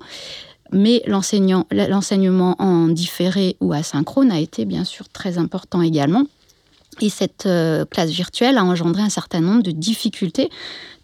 mais 0.71 1.03
l'enseignement 1.05 2.55
en 2.59 2.87
différé 2.87 3.57
ou 3.59 3.73
asynchrone 3.73 4.31
a 4.31 4.39
été 4.39 4.65
bien 4.65 4.83
sûr 4.83 5.09
très 5.09 5.37
important 5.37 5.81
également. 5.81 6.25
Et 6.99 7.09
cette 7.09 7.45
euh, 7.45 7.85
classe 7.85 8.09
virtuelle 8.09 8.57
a 8.57 8.65
engendré 8.65 9.01
un 9.01 9.09
certain 9.09 9.39
nombre 9.39 9.63
de 9.63 9.71
difficultés 9.71 10.49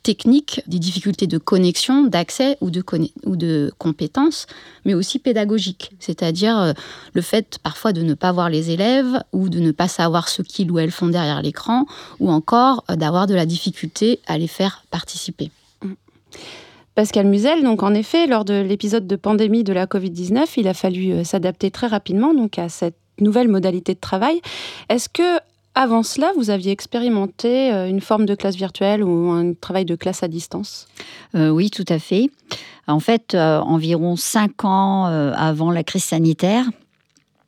techniques, 0.03 0.61
des 0.67 0.79
difficultés 0.79 1.27
de 1.27 1.37
connexion, 1.37 2.03
d'accès 2.03 2.57
ou 2.61 2.69
de, 2.69 3.71
compétences, 3.77 4.47
mais 4.85 4.93
aussi 4.93 5.19
pédagogiques. 5.19 5.91
C'est-à-dire 5.99 6.57
euh, 6.57 6.73
le 7.13 7.21
fait 7.21 7.57
parfois 7.63 7.93
de 7.93 8.01
ne 8.01 8.13
pas 8.13 8.31
voir 8.31 8.49
les 8.49 8.71
élèves 8.71 9.21
ou 9.33 9.49
de 9.49 9.59
ne 9.59 9.71
pas 9.71 9.87
savoir 9.87 10.29
ce 10.29 10.41
qu'ils 10.41 10.71
ou 10.71 10.79
elles 10.79 10.91
font 10.91 11.07
derrière 11.07 11.41
l'écran, 11.41 11.85
ou 12.19 12.31
encore 12.31 12.83
euh, 12.89 12.95
d'avoir 12.95 13.27
de 13.27 13.33
la 13.33 13.45
difficulté 13.45 14.19
à 14.27 14.37
les 14.37 14.47
faire 14.47 14.83
participer. 14.91 15.51
Mmh. 15.83 15.93
Pascal 16.95 17.27
Musel, 17.27 17.63
donc 17.63 17.83
en 17.83 17.93
effet, 17.93 18.27
lors 18.27 18.45
de 18.45 18.61
l'épisode 18.61 19.07
de 19.07 19.15
pandémie 19.15 19.63
de 19.63 19.73
la 19.73 19.87
Covid-19, 19.87 20.45
il 20.57 20.67
a 20.67 20.73
fallu 20.73 21.23
s'adapter 21.25 21.71
très 21.71 21.87
rapidement 21.87 22.33
donc 22.33 22.59
à 22.59 22.69
cette 22.69 22.97
nouvelle 23.19 23.47
modalité 23.47 23.93
de 23.93 23.99
travail. 23.99 24.41
Est-ce 24.89 25.09
que 25.09 25.39
avant 25.77 26.01
cela, 26.01 26.31
vous 26.35 26.49
aviez 26.49 26.71
expérimenté 26.71 27.71
euh, 27.71 27.87
une 27.87 28.01
forme 28.01 28.25
de 28.25 28.33
classe 28.33 28.55
virtuelle 28.55 29.03
ou 29.03 29.29
un 29.29 29.53
travail 29.53 29.85
de 29.85 29.95
classe 29.95 30.23
à 30.23 30.27
distance? 30.27 30.87
Euh, 31.35 31.49
Oui, 31.49 31.69
tout 31.69 31.85
à 31.87 31.99
fait. 31.99 32.31
En 32.87 32.99
fait, 32.99 33.35
euh, 33.35 33.59
environ 33.59 34.15
cinq 34.15 34.65
ans 34.65 35.05
avant 35.05 35.71
la 35.71 35.83
crise 35.83 36.05
sanitaire, 36.05 36.65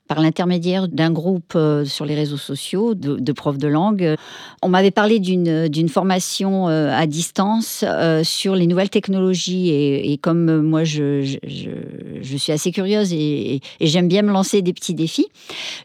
par 0.09 0.21
l'intermédiaire 0.21 0.87
d'un 0.87 1.11
groupe 1.11 1.53
euh, 1.55 1.85
sur 1.85 2.03
les 2.03 2.15
réseaux 2.15 2.35
sociaux 2.35 2.95
de, 2.95 3.31
profs 3.31 3.59
de 3.59 3.67
langue. 3.67 4.15
On 4.63 4.67
m'avait 4.67 4.89
parlé 4.89 5.19
d'une 5.19 5.87
formation 5.87 6.67
euh, 6.67 6.91
à 6.91 7.05
distance 7.05 7.85
euh, 7.87 8.23
sur 8.23 8.55
les 8.55 8.65
nouvelles 8.65 8.89
technologies 8.89 9.69
et, 9.69 10.17
comme 10.17 10.61
moi 10.63 10.83
je, 10.83 11.37
je, 11.43 12.37
suis 12.37 12.51
assez 12.51 12.71
curieuse 12.71 13.13
et, 13.13 13.61
j'aime 13.79 14.07
bien 14.07 14.23
me 14.23 14.31
lancer 14.31 14.63
des 14.63 14.73
petits 14.73 14.95
défis, 14.95 15.27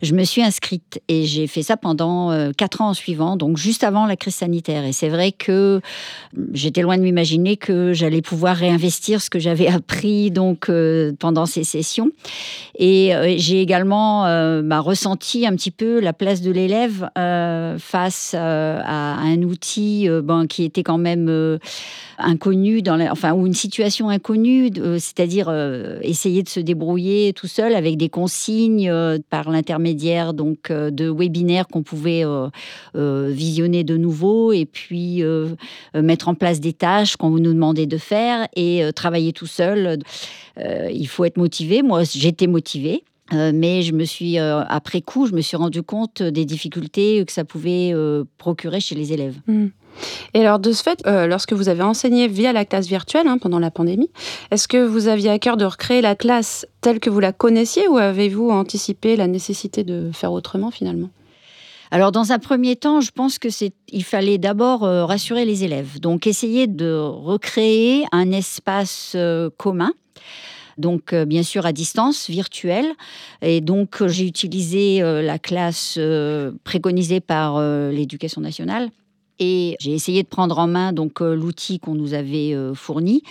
je 0.01 0.15
me 0.15 0.25
suis 0.25 0.43
inscrite 0.43 1.03
et 1.09 1.27
j'ai 1.27 1.47
fait 1.47 1.63
ça 1.63 1.77
pendant 1.77 2.51
quatre 2.57 2.81
ans 2.81 2.89
en 2.89 2.95
suivant, 2.95 3.37
donc 3.37 3.59
juste 3.59 3.85
avant 3.85 4.07
la 4.07 4.17
crise 4.17 4.37
sanitaire. 4.37 4.85
Et 4.87 4.93
c'est 4.93 5.11
vrai 5.11 5.33
que 5.33 5.83
j'étais 6.53 6.81
loin 6.81 6.97
de 6.97 7.03
m'imaginer 7.03 7.59
que 7.59 7.93
j'allais 7.93 8.23
pouvoir 8.23 8.57
réinvestir 8.57 9.21
ce 9.21 9.29
que 9.29 9.39
j'avais 9.39 9.67
appris 9.67 10.31
donc 10.31 10.71
pendant 11.19 11.45
ces 11.45 11.65
sessions. 11.65 12.11
Et 12.79 13.13
j'ai 13.37 13.61
également 13.61 14.14
euh, 14.23 14.63
bah, 14.63 14.81
ressenti 14.81 15.47
un 15.47 15.55
petit 15.55 15.71
peu 15.71 16.01
la 16.01 16.13
place 16.13 16.41
de 16.41 16.51
l'élève 16.51 17.09
euh, 17.19 17.79
face 17.79 18.35
euh, 18.35 18.81
à 18.85 19.19
un 19.21 19.43
outil 19.43 20.09
qui 20.49 20.65
était 20.65 20.83
quand 20.83 20.99
même 20.99 21.59
inconnu, 22.19 22.83
dans 22.83 23.01
enfin, 23.11 23.33
ou 23.33 23.47
une 23.47 23.55
situation 23.55 24.09
inconnue, 24.09 24.71
c'est-à-dire 24.99 25.53
essayer 26.03 26.43
de 26.43 26.49
se 26.49 26.61
débrouiller 26.61 27.33
tout 27.33 27.47
seul 27.47 27.75
avec 27.75 27.97
des 27.97 28.09
consignes 28.09 28.93
par 29.31 29.51
l'intermédiaire 29.51 30.35
donc 30.35 30.71
de 30.71 31.11
webinaires 31.11 31.67
qu'on 31.69 31.83
pouvait 31.83 32.25
visionner 32.95 33.85
de 33.85 33.97
nouveau 33.97 34.53
et 34.53 34.67
puis 34.67 35.23
mettre 35.95 36.29
en 36.29 36.35
place 36.35 36.61
des 36.61 36.73
tâches 36.73 37.17
qu'on 37.17 37.31
nous 37.31 37.53
demandait 37.53 37.87
de 37.87 37.99
faire 37.99 38.47
et 38.57 38.83
travailler 38.95 39.33
tout 39.33 39.47
seul. 39.47 39.99
il 40.59 41.07
faut 41.07 41.25
être 41.25 41.37
motivé. 41.37 41.83
Moi, 41.83 42.03
j'étais 42.05 42.47
motivée. 42.47 43.03
Euh, 43.33 43.53
mais 43.55 43.83
je 43.83 43.93
me 43.93 44.05
suis, 44.05 44.39
euh, 44.39 44.63
après 44.69 45.01
coup, 45.01 45.27
je 45.27 45.33
me 45.33 45.41
suis 45.41 45.57
rendu 45.57 45.83
compte 45.83 46.23
des 46.23 46.45
difficultés 46.45 47.25
que 47.25 47.33
ça 47.33 47.45
pouvait 47.45 47.91
euh, 47.95 48.25
procurer 48.37 48.81
chez 48.81 48.95
les 48.95 49.13
élèves. 49.13 49.37
Hmm. 49.47 49.69
Et 50.35 50.41
alors, 50.41 50.59
de 50.59 50.73
ce 50.73 50.83
fait, 50.83 51.01
lorsque 51.07 51.53
vous 51.53 51.69
avez 51.69 51.85
enseigné 51.85 52.27
via 52.27 52.53
la 52.53 52.65
classe 52.65 52.89
virtuelle 52.89 53.29
hein, 53.29 53.39
pendant 53.39 53.61
la 53.61 53.71
pandémie, 53.71 54.11
est-ce 54.51 54.67
que 54.67 54.85
vous 54.85 55.07
aviez 55.07 55.31
à 55.31 55.39
cœur 55.39 55.57
de 55.57 55.65
recréer 55.65 56.01
la 56.01 56.17
classe 56.17 56.67
telle 56.81 56.99
que 56.99 57.11
vous 57.11 57.21
la 57.21 57.33
connaissiez 57.33 57.87
ou 57.87 57.97
avez-vous 57.97 58.51
anticipé 58.51 59.15
la 59.15 59.29
nécessité 59.29 59.85
de 59.85 60.11
faire 60.13 60.33
autrement 60.33 60.73
finalement? 60.73 61.11
Alors, 61.93 62.11
dans 62.11 62.33
un 62.33 62.41
premier 62.41 62.75
temps, 62.75 63.01
je 63.01 63.13
pense 63.13 63.39
que 63.39 63.51
c'est, 63.51 63.73
il 63.93 64.03
fallait 64.03 64.39
d'abord 64.39 64.81
rassurer 64.81 65.45
les 65.45 65.63
élèves. 65.63 66.01
Donc, 66.01 66.27
essayer 66.27 66.67
de 66.67 66.93
recréer 66.97 68.05
un 68.11 68.33
espace 68.33 69.17
commun 69.59 69.93
donc 70.79 71.13
euh, 71.13 71.25
bien 71.25 71.43
sûr 71.43 71.67
à 71.67 71.73
distance, 71.73 72.29
virtuelle. 72.29 72.93
Et 73.43 73.61
donc 73.61 74.07
j'ai 74.07 74.27
utilisé 74.27 75.03
euh, 75.03 75.23
la 75.23 75.39
classe 75.39 75.97
euh, 75.99 76.53
préconisée 76.65 77.21
par 77.21 77.61
l'éducation 77.91 78.41
nationale 78.41 78.91
et 79.39 79.77
j'ai 79.81 79.93
essayé 79.93 80.23
de 80.23 80.29
prendre 80.29 80.59
en 80.59 80.67
main 80.67 80.93
donc 80.93 81.21
l'outil 81.21 81.81
qu'on 81.81 81.95
nous 81.95 82.15
avait 82.15 82.57
fourni. 82.75 83.23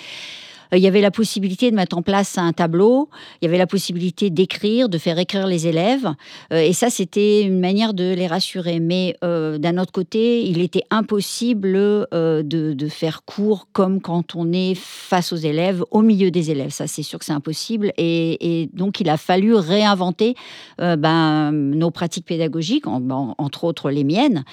Euh, 0.74 0.78
il 0.78 0.84
y 0.84 0.88
avait 0.88 1.02
la 1.02 1.12
possibilité 1.12 1.72
de 1.72 1.76
mettre 1.76 1.98
en 1.98 2.02
place 2.02 2.38
un 2.38 2.54
tableau, 2.54 3.10
il 3.42 3.46
y 3.46 3.48
avait 3.48 3.58
la 3.58 3.68
possibilité 3.68 4.30
d'écrire, 4.30 4.90
de 4.90 4.98
faire 4.98 5.20
écrire 5.20 5.48
les 5.48 5.68
élèves. 5.68 6.10
Euh, 6.52 6.60
et 6.60 6.74
ça, 6.74 6.90
c'était 6.90 7.42
une 7.44 7.60
manière 7.60 7.94
de 7.94 8.14
les 8.14 8.28
rassurer. 8.28 8.80
Mais 8.80 9.16
euh, 9.24 9.58
d'un 9.58 9.78
autre 9.78 9.92
côté, 9.92 10.44
il 10.44 10.62
était 10.62 10.84
impossible 10.90 11.74
de, 11.74 12.88
faire 12.90 13.24
cours 13.26 13.68
comme 13.72 14.02
quand 14.02 14.36
on 14.36 14.52
est 14.52 14.76
face 14.76 15.32
aux 15.34 15.38
élèves, 15.38 15.84
au 15.92 16.02
milieu 16.02 16.32
des 16.32 16.52
élèves. 16.52 16.72
Ça, 16.72 16.88
c'est 16.88 17.02
sûr 17.02 17.20
que 17.20 17.26
c'est 17.26 17.34
impossible. 17.34 17.92
Et, 17.98 18.70
donc, 18.74 19.00
il 19.00 19.10
a 19.10 19.18
fallu 19.18 19.56
réinventer 19.56 20.36
ben, 20.78 21.52
nos 21.52 21.92
pratiques 21.92 22.26
pédagogiques, 22.26 22.86
entre 22.88 23.64
autres 23.64 23.90
les 23.90 24.04
miennes 24.04 24.44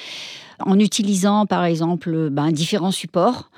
en 0.64 0.78
utilisant 0.78 1.46
par 1.46 1.64
exemple 1.64 2.28
ben, 2.30 2.50
différents 2.50 2.90
supports 2.90 3.50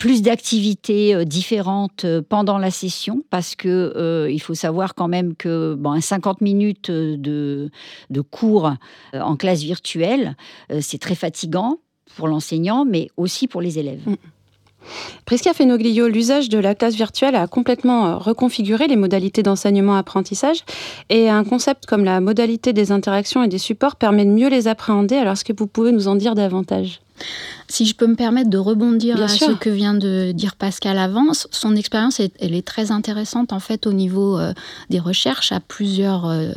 plus 0.00 0.22
d'activités 0.22 1.14
euh, 1.14 1.24
différentes 1.24 2.06
euh, 2.06 2.22
pendant 2.26 2.58
la 2.58 2.70
session 2.72 3.22
parce 3.28 3.54
que 3.54 3.68
euh, 3.68 4.30
il 4.32 4.40
faut 4.40 4.54
savoir 4.54 4.94
quand 4.94 5.08
même 5.08 5.36
que 5.36 5.74
bon, 5.74 6.00
50 6.00 6.40
minutes 6.40 6.90
de, 6.90 7.70
de 8.08 8.20
cours 8.22 8.72
en 9.12 9.36
classe 9.36 9.62
virtuelle, 9.62 10.36
c'est 10.80 10.98
très 10.98 11.14
fatigant 11.14 11.78
pour 12.16 12.28
l'enseignant, 12.28 12.84
mais 12.84 13.10
aussi 13.16 13.46
pour 13.46 13.60
les 13.60 13.78
élèves. 13.78 14.00
Mm. 14.06 14.14
Prisca 15.26 15.52
Fenoglio, 15.52 16.08
l'usage 16.08 16.48
de 16.48 16.58
la 16.58 16.74
classe 16.74 16.94
virtuelle 16.94 17.34
a 17.34 17.46
complètement 17.46 18.18
reconfiguré 18.18 18.88
les 18.88 18.96
modalités 18.96 19.42
d'enseignement-apprentissage 19.42 20.64
et 21.10 21.28
un 21.28 21.44
concept 21.44 21.84
comme 21.84 22.04
la 22.04 22.20
modalité 22.20 22.72
des 22.72 22.90
interactions 22.90 23.42
et 23.42 23.48
des 23.48 23.58
supports 23.58 23.96
permet 23.96 24.24
de 24.24 24.30
mieux 24.30 24.48
les 24.48 24.66
appréhender. 24.66 25.16
Alors, 25.16 25.34
est-ce 25.34 25.44
que 25.44 25.52
vous 25.56 25.66
pouvez 25.66 25.92
nous 25.92 26.08
en 26.08 26.16
dire 26.16 26.34
davantage? 26.34 27.00
Si 27.70 27.86
je 27.86 27.94
peux 27.94 28.06
me 28.06 28.16
permettre 28.16 28.50
de 28.50 28.58
rebondir 28.58 29.22
à 29.22 29.28
ce 29.28 29.52
que 29.52 29.70
vient 29.70 29.94
de 29.94 30.32
dire 30.32 30.56
Pascal 30.56 30.98
Avance, 30.98 31.46
son 31.52 31.76
expérience, 31.76 32.20
elle 32.20 32.54
est 32.54 32.66
très 32.66 32.90
intéressante 32.90 33.52
en 33.52 33.60
fait 33.60 33.86
au 33.86 33.92
niveau 33.92 34.38
euh, 34.38 34.52
des 34.90 34.98
recherches 34.98 35.52
à 35.52 35.60
plusieurs, 35.60 36.26
euh, 36.26 36.50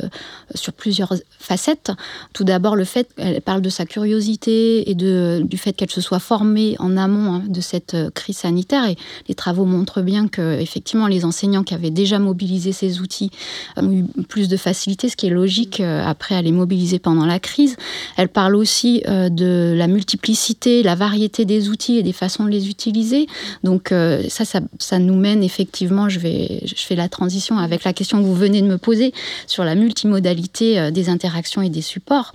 sur 0.54 0.72
plusieurs 0.72 1.14
facettes. 1.38 1.92
Tout 2.32 2.44
d'abord, 2.44 2.74
le 2.74 2.84
fait 2.84 3.08
qu'elle 3.16 3.40
parle 3.42 3.62
de 3.62 3.68
sa 3.68 3.86
curiosité 3.86 4.90
et 4.90 4.94
de, 4.94 5.42
du 5.44 5.56
fait 5.56 5.72
qu'elle 5.72 5.90
se 5.90 6.00
soit 6.00 6.18
formée 6.18 6.74
en 6.80 6.96
amont 6.96 7.34
hein, 7.34 7.42
de 7.46 7.60
cette 7.60 7.94
euh, 7.94 8.10
crise 8.10 8.38
sanitaire. 8.38 8.84
Et 8.86 8.96
les 9.28 9.34
travaux 9.34 9.66
montrent 9.66 10.02
bien 10.02 10.26
que 10.26 10.58
effectivement, 10.60 11.06
les 11.06 11.24
enseignants 11.24 11.62
qui 11.62 11.74
avaient 11.74 11.90
déjà 11.90 12.18
mobilisé 12.18 12.72
ces 12.72 13.00
outils 13.00 13.30
ont 13.76 13.92
eu 13.92 14.04
plus 14.28 14.48
de 14.48 14.56
facilité, 14.56 15.08
ce 15.08 15.16
qui 15.16 15.26
est 15.26 15.30
logique 15.30 15.80
après 15.80 16.34
à 16.34 16.42
les 16.42 16.52
mobiliser 16.52 16.98
pendant 16.98 17.26
la 17.26 17.38
crise. 17.38 17.76
Elle 18.16 18.28
parle 18.28 18.56
aussi 18.56 19.02
de 19.06 19.74
la 19.76 19.86
multiplicité, 19.86 20.53
la 20.82 20.94
variété 20.94 21.44
des 21.44 21.68
outils 21.68 21.98
et 21.98 22.02
des 22.02 22.12
façons 22.12 22.44
de 22.44 22.50
les 22.50 22.68
utiliser. 22.68 23.26
Donc 23.62 23.92
euh, 23.92 24.22
ça, 24.28 24.44
ça, 24.78 24.98
nous 24.98 25.16
mène 25.16 25.42
effectivement, 25.42 26.08
je, 26.08 26.18
vais, 26.18 26.60
je 26.64 26.74
fais 26.76 26.94
la 26.94 27.08
transition 27.08 27.58
avec 27.58 27.84
la 27.84 27.92
question 27.92 28.18
que 28.18 28.26
vous 28.26 28.34
venez 28.34 28.62
de 28.62 28.66
me 28.66 28.78
poser 28.78 29.12
sur 29.46 29.64
la 29.64 29.74
multimodalité 29.74 30.78
euh, 30.78 30.90
des 30.90 31.08
interactions 31.08 31.62
et 31.62 31.70
des 31.70 31.82
supports. 31.82 32.32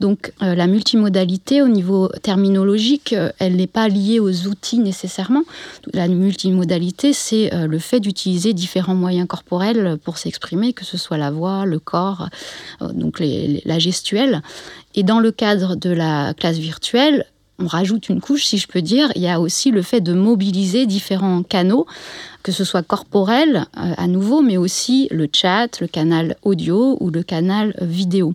Donc 0.00 0.32
euh, 0.42 0.54
la 0.54 0.66
multimodalité 0.66 1.62
au 1.62 1.68
niveau 1.68 2.08
terminologique, 2.22 3.14
elle 3.38 3.56
n'est 3.56 3.66
pas 3.66 3.88
liée 3.88 4.20
aux 4.20 4.46
outils 4.46 4.78
nécessairement. 4.78 5.42
La 5.92 6.08
multimodalité, 6.08 7.12
c'est 7.12 7.50
le 7.52 7.78
fait 7.78 8.00
d'utiliser 8.00 8.52
différents 8.52 8.94
moyens 8.94 9.26
corporels 9.26 9.98
pour 10.04 10.18
s'exprimer, 10.18 10.72
que 10.72 10.84
ce 10.84 10.96
soit 10.96 11.18
la 11.18 11.30
voix, 11.30 11.64
le 11.64 11.78
corps, 11.78 12.28
donc 12.80 13.20
la 13.20 13.78
gestuelle. 13.78 14.42
Et 14.94 15.02
dans 15.02 15.20
le 15.20 15.32
cadre 15.32 15.76
de 15.76 15.90
la 15.90 16.34
classe 16.34 16.58
virtuelle, 16.58 17.26
on 17.58 17.66
rajoute 17.66 18.08
une 18.08 18.20
couche, 18.20 18.44
si 18.44 18.58
je 18.58 18.66
peux 18.66 18.82
dire. 18.82 19.10
Il 19.14 19.22
y 19.22 19.28
a 19.28 19.40
aussi 19.40 19.70
le 19.70 19.82
fait 19.82 20.00
de 20.00 20.12
mobiliser 20.12 20.86
différents 20.86 21.42
canaux, 21.42 21.86
que 22.42 22.52
ce 22.52 22.64
soit 22.64 22.82
corporel 22.82 23.66
euh, 23.76 23.94
à 23.96 24.06
nouveau, 24.06 24.42
mais 24.42 24.56
aussi 24.56 25.08
le 25.10 25.28
chat, 25.32 25.80
le 25.80 25.86
canal 25.86 26.36
audio 26.42 26.96
ou 27.00 27.10
le 27.10 27.22
canal 27.22 27.74
vidéo. 27.80 28.34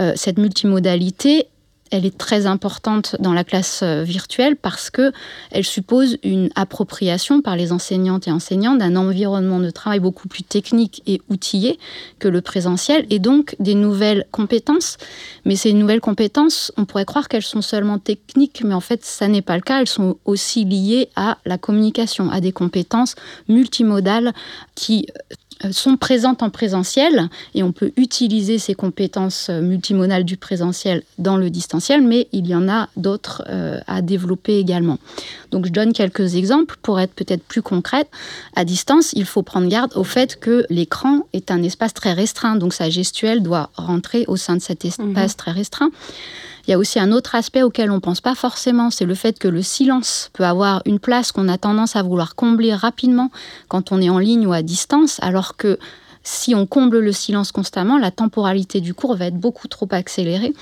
Euh, 0.00 0.12
cette 0.16 0.38
multimodalité, 0.38 1.48
elle 1.90 2.04
est 2.04 2.16
très 2.16 2.46
importante 2.46 3.16
dans 3.20 3.32
la 3.32 3.44
classe 3.44 3.80
euh, 3.82 4.02
virtuelle 4.02 4.56
parce 4.56 4.90
que 4.90 5.12
elle 5.50 5.64
suppose 5.64 6.18
une 6.22 6.50
appropriation 6.54 7.42
par 7.42 7.56
les 7.56 7.72
enseignantes 7.72 8.28
et 8.28 8.30
enseignants 8.30 8.74
d'un 8.74 8.96
environnement 8.96 9.60
de 9.60 9.70
travail 9.70 10.00
beaucoup 10.00 10.28
plus 10.28 10.42
technique 10.42 11.02
et 11.06 11.20
outillé 11.28 11.78
que 12.18 12.28
le 12.28 12.40
présentiel 12.40 13.06
et 13.10 13.18
donc 13.18 13.56
des 13.58 13.74
nouvelles 13.74 14.26
compétences. 14.30 14.96
Mais 15.44 15.56
ces 15.56 15.72
nouvelles 15.72 16.00
compétences, 16.00 16.72
on 16.76 16.84
pourrait 16.84 17.04
croire 17.04 17.28
qu'elles 17.28 17.42
sont 17.42 17.62
seulement 17.62 17.98
techniques, 17.98 18.62
mais 18.64 18.74
en 18.74 18.80
fait, 18.80 19.04
ça 19.04 19.28
n'est 19.28 19.42
pas 19.42 19.56
le 19.56 19.62
cas. 19.62 19.80
Elles 19.80 19.88
sont 19.88 20.18
aussi 20.24 20.64
liées 20.64 21.08
à 21.16 21.38
la 21.44 21.58
communication, 21.58 22.30
à 22.30 22.40
des 22.40 22.52
compétences 22.52 23.14
multimodales 23.48 24.32
qui 24.74 25.06
euh, 25.10 25.34
sont 25.72 25.96
présentes 25.96 26.42
en 26.42 26.50
présentiel 26.50 27.28
et 27.54 27.62
on 27.62 27.72
peut 27.72 27.92
utiliser 27.96 28.58
ces 28.58 28.74
compétences 28.74 29.48
euh, 29.50 29.60
multimodales 29.60 30.24
du 30.24 30.36
présentiel 30.36 31.02
dans 31.18 31.36
le 31.36 31.50
distanciel, 31.50 32.02
mais 32.02 32.28
il 32.32 32.46
y 32.46 32.54
en 32.54 32.68
a 32.68 32.88
d'autres 32.96 33.42
euh, 33.48 33.80
à 33.86 34.02
développer 34.02 34.58
également. 34.58 34.98
Donc 35.50 35.66
je 35.66 35.72
donne 35.72 35.92
quelques 35.92 36.36
exemples 36.36 36.76
pour 36.82 37.00
être 37.00 37.12
peut-être 37.12 37.42
plus 37.42 37.62
concrète. 37.62 38.08
À 38.54 38.64
distance, 38.64 39.12
il 39.14 39.24
faut 39.24 39.42
prendre 39.42 39.68
garde 39.68 39.92
au 39.96 40.04
fait 40.04 40.38
que 40.38 40.64
l'écran 40.70 41.26
est 41.32 41.50
un 41.50 41.62
espace 41.62 41.94
très 41.94 42.12
restreint, 42.12 42.56
donc 42.56 42.72
sa 42.72 42.90
gestuelle 42.90 43.42
doit 43.42 43.70
rentrer 43.76 44.24
au 44.28 44.36
sein 44.36 44.56
de 44.56 44.62
cet 44.62 44.84
espace 44.84 45.32
mhm. 45.32 45.36
très 45.36 45.52
restreint. 45.52 45.90
Il 46.68 46.72
y 46.72 46.74
a 46.74 46.78
aussi 46.78 47.00
un 47.00 47.12
autre 47.12 47.34
aspect 47.34 47.62
auquel 47.62 47.90
on 47.90 47.94
ne 47.94 48.00
pense 48.00 48.20
pas 48.20 48.34
forcément, 48.34 48.90
c'est 48.90 49.06
le 49.06 49.14
fait 49.14 49.38
que 49.38 49.48
le 49.48 49.62
silence 49.62 50.28
peut 50.34 50.44
avoir 50.44 50.82
une 50.84 50.98
place 50.98 51.32
qu'on 51.32 51.48
a 51.48 51.56
tendance 51.56 51.96
à 51.96 52.02
vouloir 52.02 52.34
combler 52.34 52.74
rapidement 52.74 53.30
quand 53.68 53.90
on 53.90 54.02
est 54.02 54.10
en 54.10 54.18
ligne 54.18 54.46
ou 54.46 54.52
à 54.52 54.60
distance, 54.60 55.18
alors 55.22 55.56
que 55.56 55.78
si 56.24 56.54
on 56.54 56.66
comble 56.66 56.98
le 56.98 57.12
silence 57.12 57.52
constamment, 57.52 57.96
la 57.96 58.10
temporalité 58.10 58.82
du 58.82 58.92
cours 58.92 59.16
va 59.16 59.28
être 59.28 59.38
beaucoup 59.38 59.66
trop 59.66 59.88
accélérée. 59.92 60.52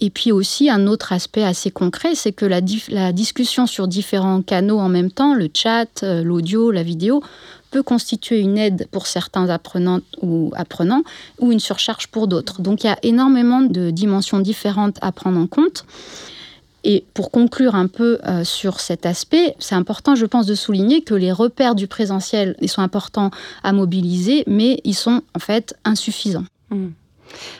Et 0.00 0.10
puis 0.10 0.30
aussi, 0.30 0.70
un 0.70 0.86
autre 0.86 1.12
aspect 1.12 1.42
assez 1.42 1.70
concret, 1.70 2.14
c'est 2.14 2.32
que 2.32 2.46
la, 2.46 2.60
discussion 2.60 3.66
sur 3.66 3.88
différents 3.88 4.42
canaux 4.42 4.78
en 4.78 4.88
même 4.88 5.10
temps, 5.10 5.34
le 5.34 5.48
chat, 5.52 6.02
euh, 6.02 6.22
l'audio, 6.22 6.70
la 6.70 6.82
vidéo, 6.82 7.22
peut 7.70 7.82
constituer 7.82 8.38
une 8.38 8.56
aide 8.56 8.88
pour 8.90 9.06
certains 9.06 9.48
apprenants 9.48 10.00
ou 10.22 10.52
apprenants 10.56 11.02
ou 11.38 11.52
une 11.52 11.60
surcharge 11.60 12.06
pour 12.06 12.28
d'autres. 12.28 12.62
Donc 12.62 12.84
il 12.84 12.86
y 12.86 12.90
a 12.90 12.98
énormément 13.02 13.60
de 13.60 13.90
dimensions 13.90 14.38
différentes 14.38 14.96
à 15.02 15.12
prendre 15.12 15.38
en 15.38 15.46
compte. 15.46 15.84
Et 16.84 17.04
pour 17.12 17.30
conclure 17.30 17.74
un 17.74 17.88
peu 17.88 18.20
euh, 18.24 18.44
sur 18.44 18.80
cet 18.80 19.04
aspect, 19.04 19.56
c'est 19.58 19.74
important, 19.74 20.14
je 20.14 20.24
pense, 20.24 20.46
de 20.46 20.54
souligner 20.54 21.02
que 21.02 21.14
les 21.14 21.32
repères 21.32 21.74
du 21.74 21.88
présentiel 21.88 22.56
ils 22.60 22.68
sont 22.68 22.82
importants 22.82 23.30
à 23.64 23.72
mobiliser, 23.72 24.44
mais 24.46 24.80
ils 24.84 24.94
sont 24.94 25.22
en 25.34 25.40
fait 25.40 25.74
insuffisants. 25.84 26.46
Mmh. 26.70 26.88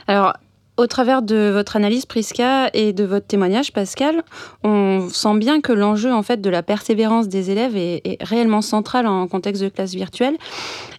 Alors, 0.06 0.34
au 0.78 0.86
travers 0.86 1.22
de 1.22 1.50
votre 1.52 1.76
analyse, 1.76 2.06
Prisca, 2.06 2.70
et 2.72 2.92
de 2.92 3.04
votre 3.04 3.26
témoignage, 3.26 3.72
Pascal, 3.72 4.22
on 4.64 5.08
sent 5.10 5.36
bien 5.36 5.60
que 5.60 5.72
l'enjeu 5.72 6.12
en 6.12 6.22
fait 6.22 6.40
de 6.40 6.48
la 6.48 6.62
persévérance 6.62 7.28
des 7.28 7.50
élèves 7.50 7.76
est, 7.76 8.00
est, 8.04 8.22
réellement 8.22 8.62
central 8.62 9.06
en 9.06 9.26
contexte 9.26 9.62
de 9.62 9.68
classe 9.68 9.94
virtuelle, 9.94 10.36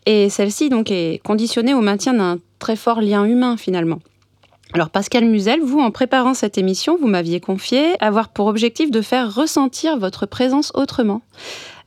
et 0.06 0.30
celle-ci 0.30 0.70
donc 0.70 0.92
est 0.92 1.22
conditionnée 1.24 1.74
au 1.74 1.82
maintien 1.82 2.14
d'un 2.14 2.38
très 2.60 2.76
fort 2.76 3.02
lien 3.02 3.24
humain 3.26 3.58
finalement. 3.58 4.00
Alors 4.74 4.92
Pascal 4.92 5.26
Musel, 5.26 5.62
vous, 5.62 5.80
en 5.80 5.90
préparant 5.90 6.36
cette 6.36 6.60
émission, 6.60 6.96
vous 7.02 7.08
m'aviez 7.08 7.40
confié 7.40 7.96
avoir 8.02 8.30
pour 8.30 8.46
objectif 8.46 8.92
de 8.92 9.02
faire 9.02 9.34
ressentir 9.34 9.98
votre 9.98 10.28
présence 10.28 10.72
autrement. 10.76 11.22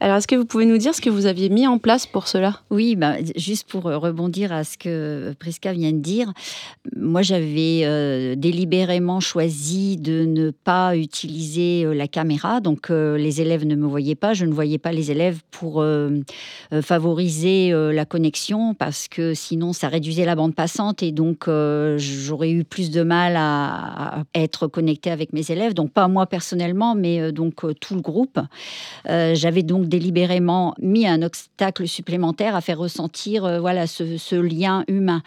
Alors, 0.02 0.16
est-ce 0.16 0.26
que 0.26 0.34
vous 0.34 0.44
pouvez 0.44 0.66
nous 0.66 0.78
dire 0.78 0.96
ce 0.96 1.00
que 1.00 1.10
vous 1.10 1.26
aviez 1.26 1.48
mis 1.48 1.64
en 1.68 1.78
place 1.78 2.08
pour 2.08 2.26
cela? 2.26 2.58
Oui, 2.70 2.96
bah, 2.96 3.18
juste 3.36 3.70
pour 3.70 3.86
euh, 3.86 3.98
rebondir 3.98 4.52
à 4.52 4.64
ce 4.64 4.76
que 4.76 5.32
Prisca 5.38 5.72
vient 5.72 5.92
de 5.92 6.00
dire, 6.00 6.32
moi 6.96 7.22
j'avais 7.22 7.82
euh, 7.84 8.34
délibérément 8.34 9.20
choisi 9.20 9.96
de 9.98 10.24
ne 10.24 10.50
pas 10.50 10.96
utiliser 10.96 11.84
euh, 11.84 11.94
la 11.94 12.08
caméra, 12.08 12.58
donc 12.58 12.88
les 12.90 13.40
élèves 13.40 13.64
ne 13.64 13.76
me 13.76 13.86
voyaient 13.86 14.16
pas, 14.16 14.34
je 14.34 14.44
ne 14.44 14.52
voyais 14.52 14.78
pas 14.78 14.90
les 14.90 15.12
élèves 15.12 15.38
pour 15.52 15.84
favoriser 16.82 17.70
la 17.70 18.04
connexion, 18.04 18.74
parce 18.74 19.06
que 19.06 19.34
sinon 19.34 19.72
ça 19.72 19.88
réduisait 19.88 20.24
la 20.24 20.34
bande 20.34 20.54
passante 20.54 21.02
et 21.02 21.12
donc 21.12 21.48
j'aurais 21.96 22.50
eu 22.50 22.64
plus 22.64 22.90
de 22.90 23.02
mal 23.02 23.36
à, 23.36 24.24
être 24.34 24.66
connecté 24.66 25.10
avec 25.10 25.32
mes 25.32 25.48
élèves, 25.50 25.74
donc 25.74 25.92
pas 25.92 26.08
moi 26.08 26.26
personnellement, 26.26 26.94
mais 26.94 27.30
donc 27.30 27.64
tout 27.80 27.94
le 27.94 28.00
groupe. 28.00 28.40
j'avais 29.06 29.62
donc 29.62 29.91
délibérément 29.92 30.74
mis 30.80 31.06
un 31.06 31.20
obstacle 31.20 31.86
supplémentaire 31.86 32.56
à 32.56 32.62
faire 32.62 32.78
ressentir 32.78 33.44
euh, 33.44 33.60
voilà, 33.60 33.86
ce, 33.86 34.34
lien 34.36 34.84
humain. 34.88 35.22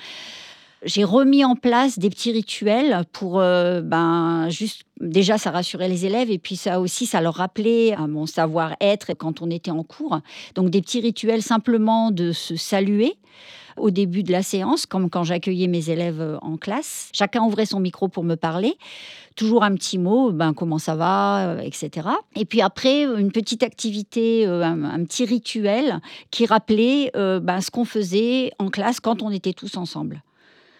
J'ai 0.84 1.03
remis 1.03 1.45
en 1.45 1.55
place 1.55 2.00
des 2.00 2.10
petits 2.10 2.31
rituels 2.31 3.03
pour 3.12 3.39
euh, 3.39 3.81
ben, 3.81 4.50
juste 4.50 4.81
déjà 5.00 5.38
ça 5.38 5.51
rassurait 5.51 5.88
les 5.88 6.05
élèves 6.05 6.31
et 6.31 6.39
puis 6.39 6.55
ça 6.55 6.79
aussi 6.79 7.05
ça 7.05 7.22
leur 7.22 7.36
rappelait 7.36 7.93
à 7.93 8.07
mon 8.07 8.25
savoir-être 8.25 9.13
quand 9.13 9.41
on 9.41 9.51
était 9.51 9.72
en 9.72 9.84
cours. 9.84 10.19
Donc 10.55 10.72
des 10.72 10.81
petits 10.81 11.01
rituels 11.01 11.43
simplement 11.43 12.10
de 12.10 12.31
se 12.31 12.55
saluer 12.55 13.15
au 13.77 13.91
début 13.91 14.24
de 14.24 14.32
la 14.32 14.44
séance, 14.44 14.86
comme 14.86 15.10
quand 15.10 15.24
j'accueillais 15.24 15.67
mes 15.67 15.89
élèves 15.89 16.22
euh, 16.22 16.38
en 16.41 16.58
classe. 16.58 17.10
Chacun 17.13 17.44
ouvrait 17.44 17.65
son 17.65 17.79
micro 17.79 18.08
pour 18.08 18.24
me 18.24 18.36
parler. 18.36 18.77
Toujours 19.36 19.63
un 19.63 19.74
petit 19.75 19.98
mot, 19.98 20.32
ben, 20.32 20.53
comment 20.53 20.77
ça 20.77 20.96
va, 20.96 21.48
euh, 21.48 21.60
etc. 21.60 22.08
Et 22.36 22.46
puis 22.46 22.62
après, 22.62 23.03
une 23.03 23.32
petite 23.32 23.63
activité, 23.63 24.48
euh, 24.48 24.63
un, 24.63 24.84
un 24.84 25.03
petit 25.03 25.25
rituel 25.25 26.00
qui 26.32 26.46
rappelait 26.46 27.12
ben, 27.13 27.62
ce 27.62 27.70
qu'on 27.72 27.86
faisait 27.86 28.51
en 28.60 28.70
classe 28.70 29.00
quand 29.00 29.22
on 29.22 29.32
était 29.32 29.53
tous 29.53 29.77
ensemble. 29.77 30.22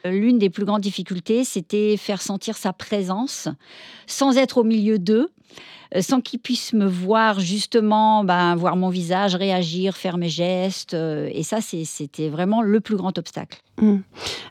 L'une 0.05 0.38
des 0.38 0.50
plus 0.50 0.65
grandes 0.65 0.81
difficultés, 0.81 1.43
c'était 1.43 1.97
faire 1.97 2.21
sentir 2.21 2.57
sa 2.57 2.74
présence 2.74 3.47
sans 4.05 4.38
être 4.38 4.59
au 4.59 4.63
milieu 4.63 5.00
d'eux, 5.00 5.29
euh, 5.95 6.01
sans 6.01 6.21
qu'ils 6.21 6.39
puissent 6.39 6.74
me 6.74 6.85
voir 6.85 7.39
justement, 7.39 8.24
ben, 8.24 8.55
voir 8.55 8.75
mon 8.75 8.89
visage, 8.89 9.35
réagir, 9.35 9.97
faire 9.97 10.17
mes 10.17 10.29
gestes. 10.29 10.93
Euh, 10.93 11.27
et 11.33 11.41
ça, 11.41 11.57
c'était 11.62 12.29
vraiment 12.29 12.62
le 12.62 12.79
plus 12.81 12.97
grand 12.97 13.17
obstacle. 13.17 13.62
Mmh. 13.81 13.97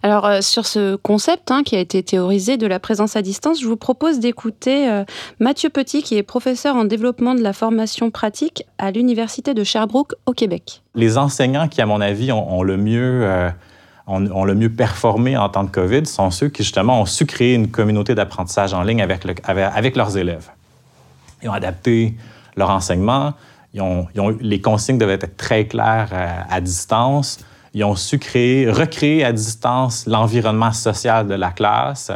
Alors, 0.03 0.27
euh, 0.27 0.41
sur 0.41 0.67
ce 0.67 0.97
concept 0.97 1.53
hein, 1.53 1.63
qui 1.63 1.77
a 1.77 1.81
été 1.81 2.03
théorisé 2.03 2.57
de 2.57 2.67
la 2.67 2.81
présence 2.81 3.15
à 3.15 3.23
distance, 3.23 3.61
je 3.61 3.69
vous 3.69 3.77
propose 3.77 4.19
d'écouter 4.19 4.91
euh, 4.91 5.05
Mathieu 5.39 5.71
Petit, 5.71 6.03
qui 6.03 6.17
est 6.17 6.25
professeur 6.25 6.75
en 6.75 6.85
développement 6.85 7.37
de 7.37 7.43
la 7.43 7.53
formation 7.53 8.11
pratique 8.11 8.65
à 8.79 8.91
l'Université 8.91 9.55
de 9.55 9.63
Sherbrooke 9.63 10.15
au 10.27 10.33
Québec. 10.33 10.83
Les 10.97 11.17
enseignants 11.17 11.69
qui, 11.69 11.81
à 11.81 11.87
mon 11.87 12.01
avis, 12.01 12.33
ont, 12.33 12.59
ont 12.59 12.63
le 12.65 12.77
mieux... 12.77 13.21
Euh 13.23 13.51
ont, 14.07 14.45
le 14.45 14.55
mieux 14.55 14.71
performé 14.71 15.37
en 15.37 15.49
temps 15.49 15.65
de 15.65 15.71
COVID 15.71 16.07
sont 16.07 16.31
ceux 16.31 16.49
qui, 16.49 16.63
justement, 16.63 17.01
ont 17.01 17.07
su 17.07 17.25
créer 17.27 17.55
une 17.55 17.71
communauté 17.71 18.15
d'apprentissage 18.15 18.75
en 18.75 18.83
ligne 18.83 19.01
avec, 19.01 19.25
le, 19.25 19.35
avec, 19.45 19.71
avec, 19.75 19.97
leurs 19.97 20.17
élèves. 20.17 20.51
Ils 21.43 21.49
ont 21.49 21.53
adapté 21.55 22.15
leur 22.57 22.71
enseignement, 22.71 23.33
les 24.41 24.61
consignes 24.61 24.99
devaient 24.99 25.15
être 25.15 25.37
très 25.37 25.67
claires 25.67 26.11
à, 26.13 26.55
à 26.55 26.61
distance, 26.61 27.39
ils 27.73 27.83
ont 27.83 27.97
su 27.97 28.19
créer, 28.19 28.71
recréer 28.71 29.25
à 29.25 29.33
distance 29.33 30.07
l'environnement 30.07 30.73
social 30.73 31.27
de 31.27 31.35
la 31.35 31.51
classe, 31.51 32.13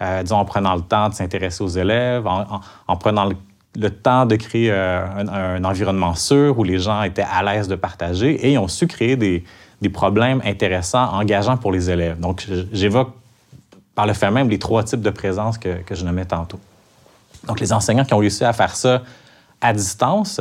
euh, 0.00 0.22
disons 0.22 0.36
en 0.36 0.44
prenant 0.44 0.76
le 0.76 0.82
temps 0.82 1.08
de 1.08 1.14
s'intéresser 1.14 1.64
aux 1.64 1.68
élèves, 1.68 2.26
en, 2.26 2.42
en, 2.42 2.60
en 2.86 2.96
prenant 2.96 3.24
le, 3.24 3.36
le, 3.76 3.90
temps 3.90 4.24
de 4.24 4.36
créer 4.36 4.70
euh, 4.70 5.04
un, 5.04 5.28
un, 5.28 5.64
environnement 5.64 6.14
sûr 6.14 6.56
où 6.58 6.62
les 6.62 6.78
gens 6.78 7.02
étaient 7.02 7.26
à 7.28 7.42
l'aise 7.42 7.66
de 7.66 7.74
partager. 7.74 8.46
Et 8.46 8.52
ils 8.52 8.58
ont 8.58 8.68
su 8.68 8.86
créer 8.86 9.16
des, 9.16 9.44
des 9.80 9.88
problèmes 9.88 10.40
intéressants, 10.44 11.12
engageants 11.12 11.56
pour 11.56 11.72
les 11.72 11.90
élèves. 11.90 12.18
Donc, 12.20 12.46
j'évoque 12.72 13.12
par 13.94 14.06
le 14.06 14.12
fait 14.12 14.30
même 14.30 14.48
les 14.48 14.58
trois 14.58 14.82
types 14.82 15.00
de 15.00 15.10
présence 15.10 15.58
que, 15.58 15.82
que 15.82 15.94
je 15.94 16.04
nommais 16.04 16.24
tantôt. 16.24 16.60
Donc, 17.46 17.60
les 17.60 17.72
enseignants 17.72 18.04
qui 18.04 18.14
ont 18.14 18.18
réussi 18.18 18.44
à 18.44 18.52
faire 18.52 18.76
ça 18.76 19.02
à 19.60 19.72
distance 19.72 20.40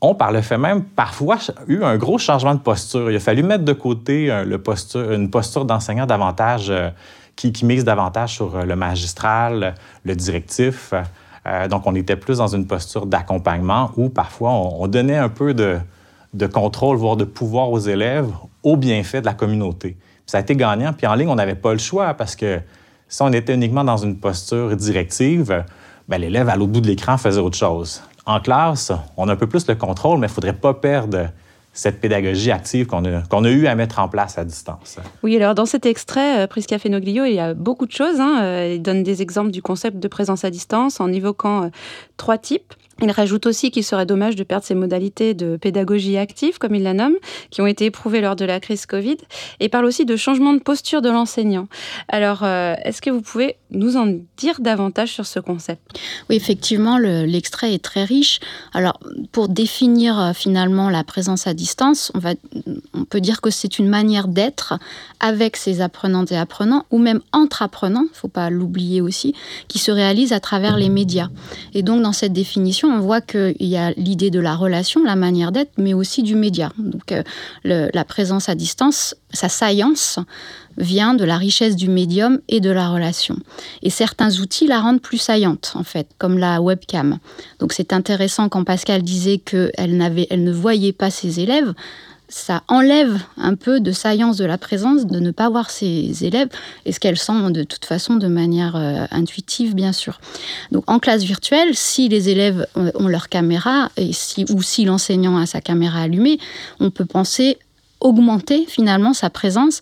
ont, 0.00 0.14
par 0.14 0.32
le 0.32 0.40
fait 0.40 0.58
même, 0.58 0.82
parfois 0.82 1.38
eu 1.66 1.82
un 1.82 1.96
gros 1.96 2.18
changement 2.18 2.54
de 2.54 2.60
posture. 2.60 3.10
Il 3.10 3.16
a 3.16 3.20
fallu 3.20 3.42
mettre 3.42 3.64
de 3.64 3.72
côté 3.72 4.30
euh, 4.30 4.58
une 5.14 5.30
posture 5.30 5.64
d'enseignant 5.64 6.06
davantage 6.06 6.70
euh, 6.70 6.90
qui, 7.36 7.52
qui, 7.52 7.64
mise 7.64 7.84
davantage 7.84 8.34
sur 8.34 8.56
euh, 8.56 8.64
le 8.64 8.76
magistral, 8.76 9.74
le 10.04 10.16
directif. 10.16 10.94
Donc, 11.70 11.86
on 11.86 11.94
était 11.94 12.16
plus 12.16 12.36
dans 12.36 12.48
une 12.54 12.66
posture 12.66 13.06
d'accompagnement 13.06 13.90
où 13.96 14.10
parfois 14.10 14.50
on, 14.50 14.82
on, 14.82 14.86
donnait 14.88 15.16
un 15.16 15.30
peu 15.30 15.54
de 15.54 16.46
contrôle, 16.46 16.98
voire 16.98 17.16
de 17.16 17.24
pouvoir 17.24 17.70
aux 17.70 17.78
élèves 17.78 18.30
au 18.62 18.76
bienfait 18.76 19.20
de 19.20 19.26
la 19.26 19.34
communauté. 19.34 19.96
Ça 20.26 20.38
a 20.38 20.40
été 20.40 20.54
gagnant. 20.54 20.92
Puis 20.92 21.06
en 21.06 21.14
ligne, 21.14 21.28
on 21.28 21.34
n'avait 21.34 21.54
pas 21.54 21.72
le 21.72 21.78
choix 21.78 22.14
parce 22.14 22.36
que 22.36 22.60
si 23.08 23.22
on 23.22 23.32
était 23.32 23.54
uniquement 23.54 23.84
dans 23.84 23.96
une 23.96 24.18
posture 24.18 24.76
directive, 24.76 25.64
ben, 26.08 26.20
l'élève 26.20 26.48
à 26.48 26.56
l'autre 26.56 26.72
bout 26.72 26.80
de 26.80 26.86
l'écran 26.86 27.18
faisait 27.18 27.40
autre 27.40 27.56
chose. 27.56 28.02
En 28.26 28.40
classe, 28.40 28.92
on 29.16 29.28
a 29.28 29.32
un 29.32 29.36
peu 29.36 29.48
plus 29.48 29.66
le 29.66 29.74
contrôle, 29.74 30.18
mais 30.18 30.26
il 30.26 30.30
ne 30.30 30.34
faudrait 30.34 30.52
pas 30.52 30.74
perdre 30.74 31.30
cette 31.72 32.00
pédagogie 32.00 32.50
active 32.50 32.86
qu'on 32.86 33.04
a, 33.04 33.22
qu 33.22 33.48
eu 33.48 33.66
à 33.66 33.74
mettre 33.74 34.00
en 34.00 34.08
place 34.08 34.38
à 34.38 34.44
distance. 34.44 34.98
Oui, 35.22 35.36
alors 35.36 35.54
dans 35.54 35.66
cet 35.66 35.86
extrait, 35.86 36.40
euh, 36.40 36.46
Prisca 36.46 36.78
Fenoglio, 36.78 37.24
il 37.24 37.34
y 37.34 37.38
a 37.38 37.54
beaucoup 37.54 37.86
de 37.86 37.92
choses. 37.92 38.18
Hein. 38.18 38.40
Euh, 38.42 38.74
il 38.74 38.82
donne 38.82 39.02
des 39.02 39.22
exemples 39.22 39.50
du 39.50 39.62
concept 39.62 39.98
de 39.98 40.08
présence 40.08 40.44
à 40.44 40.50
distance 40.50 41.00
en 41.00 41.12
évoquant 41.12 41.64
euh, 41.64 41.68
trois 42.20 42.36
types. 42.36 42.74
Il 43.02 43.10
rajoute 43.10 43.46
aussi 43.46 43.70
qu'il 43.70 43.84
serait 43.84 44.04
dommage 44.04 44.36
de 44.36 44.44
perdre 44.44 44.64
ces 44.64 44.74
modalités 44.74 45.32
de 45.32 45.56
pédagogie 45.56 46.18
active, 46.18 46.58
comme 46.58 46.74
il 46.74 46.82
la 46.82 46.92
nomme, 46.92 47.14
qui 47.50 47.62
ont 47.62 47.66
été 47.66 47.86
éprouvées 47.86 48.20
lors 48.20 48.36
de 48.36 48.44
la 48.44 48.60
crise 48.60 48.84
Covid, 48.84 49.16
et 49.58 49.68
parle 49.68 49.86
aussi 49.86 50.04
de 50.04 50.16
changement 50.16 50.52
de 50.52 50.58
posture 50.58 51.00
de 51.00 51.08
l'enseignant. 51.08 51.66
Alors, 52.08 52.40
euh, 52.42 52.74
est-ce 52.84 53.00
que 53.00 53.08
vous 53.08 53.22
pouvez 53.22 53.56
nous 53.70 53.96
en 53.96 54.06
dire 54.36 54.60
davantage 54.60 55.12
sur 55.12 55.24
ce 55.24 55.40
concept? 55.40 55.80
Oui, 56.28 56.36
effectivement, 56.36 56.98
l'extrait 56.98 57.68
le, 57.68 57.74
est 57.74 57.82
très 57.82 58.04
riche. 58.04 58.40
Alors, 58.74 59.00
pour 59.32 59.48
définir 59.48 60.20
euh, 60.20 60.32
finalement 60.34 60.90
la 60.90 61.04
présence 61.04 61.46
à 61.46 61.54
distance, 61.54 62.12
on 62.92 63.04
peut 63.04 63.20
dire 63.20 63.40
que 63.40 63.50
c'est 63.50 63.78
une 63.78 63.88
manière 63.88 64.28
d'être 64.28 64.74
avec 65.20 65.56
ses 65.56 65.80
apprenantes 65.80 66.32
et 66.32 66.36
apprenants, 66.36 66.84
ou 66.90 66.98
même 66.98 67.20
entre 67.32 67.62
apprenants, 67.62 68.04
il 68.04 68.12
ne 68.12 68.16
faut 68.16 68.28
pas 68.28 68.50
l'oublier 68.50 69.00
aussi, 69.00 69.34
qui 69.68 69.78
se 69.78 69.90
réalise 69.90 70.34
à 70.34 70.40
travers 70.40 70.76
les 70.76 70.90
médias. 70.90 71.28
Et 71.72 71.82
donc, 71.82 72.02
dans 72.02 72.09
cette 72.12 72.32
définition, 72.32 72.88
on 72.88 73.00
voit 73.00 73.20
qu'il 73.20 73.54
y 73.60 73.76
a 73.76 73.92
l'idée 73.92 74.30
de 74.30 74.40
la 74.40 74.54
relation, 74.54 75.02
la 75.04 75.16
manière 75.16 75.52
d'être, 75.52 75.72
mais 75.78 75.94
aussi 75.94 76.22
du 76.22 76.34
média. 76.34 76.72
Donc 76.78 77.12
euh, 77.12 77.22
la 77.64 78.04
présence 78.04 78.48
à 78.48 78.54
distance, 78.54 79.14
sa 79.32 79.48
saillance 79.48 80.18
vient 80.78 81.14
de 81.14 81.24
la 81.24 81.36
richesse 81.36 81.76
du 81.76 81.88
médium 81.88 82.40
et 82.48 82.60
de 82.60 82.70
la 82.70 82.88
relation. 82.88 83.36
Et 83.82 83.90
certains 83.90 84.40
outils 84.40 84.66
la 84.66 84.80
rendent 84.80 85.00
plus 85.00 85.18
saillante, 85.18 85.72
en 85.74 85.84
fait, 85.84 86.08
comme 86.18 86.38
la 86.38 86.60
webcam. 86.60 87.18
Donc 87.58 87.72
c'est 87.72 87.92
intéressant 87.92 88.48
quand 88.48 88.64
Pascal 88.64 89.02
disait 89.02 89.38
qu'elle 89.38 89.70
elle 90.30 90.44
ne 90.44 90.52
voyait 90.52 90.92
pas 90.92 91.10
ses 91.10 91.40
élèves 91.40 91.74
ça 92.30 92.62
enlève 92.68 93.20
un 93.36 93.56
peu 93.56 93.80
de 93.80 93.92
saillance 93.92 94.36
de 94.36 94.44
la 94.44 94.56
présence, 94.56 95.04
de 95.04 95.20
ne 95.20 95.32
pas 95.32 95.50
voir 95.50 95.68
ses 95.68 96.24
élèves 96.24 96.48
et 96.86 96.92
ce 96.92 97.00
qu'elles 97.00 97.18
sentent 97.18 97.52
de 97.52 97.64
toute 97.64 97.84
façon 97.84 98.14
de 98.14 98.28
manière 98.28 98.76
euh, 98.76 99.04
intuitive, 99.10 99.74
bien 99.74 99.92
sûr. 99.92 100.20
Donc 100.70 100.84
en 100.88 100.98
classe 100.98 101.24
virtuelle, 101.24 101.74
si 101.74 102.08
les 102.08 102.28
élèves 102.28 102.66
ont 102.76 103.08
leur 103.08 103.28
caméra 103.28 103.90
et 103.96 104.12
si, 104.12 104.46
ou 104.48 104.62
si 104.62 104.84
l'enseignant 104.84 105.36
a 105.36 105.46
sa 105.46 105.60
caméra 105.60 106.00
allumée, 106.00 106.38
on 106.78 106.90
peut 106.90 107.04
penser 107.04 107.58
augmenter 108.00 108.64
finalement 108.66 109.12
sa 109.12 109.28
présence 109.28 109.80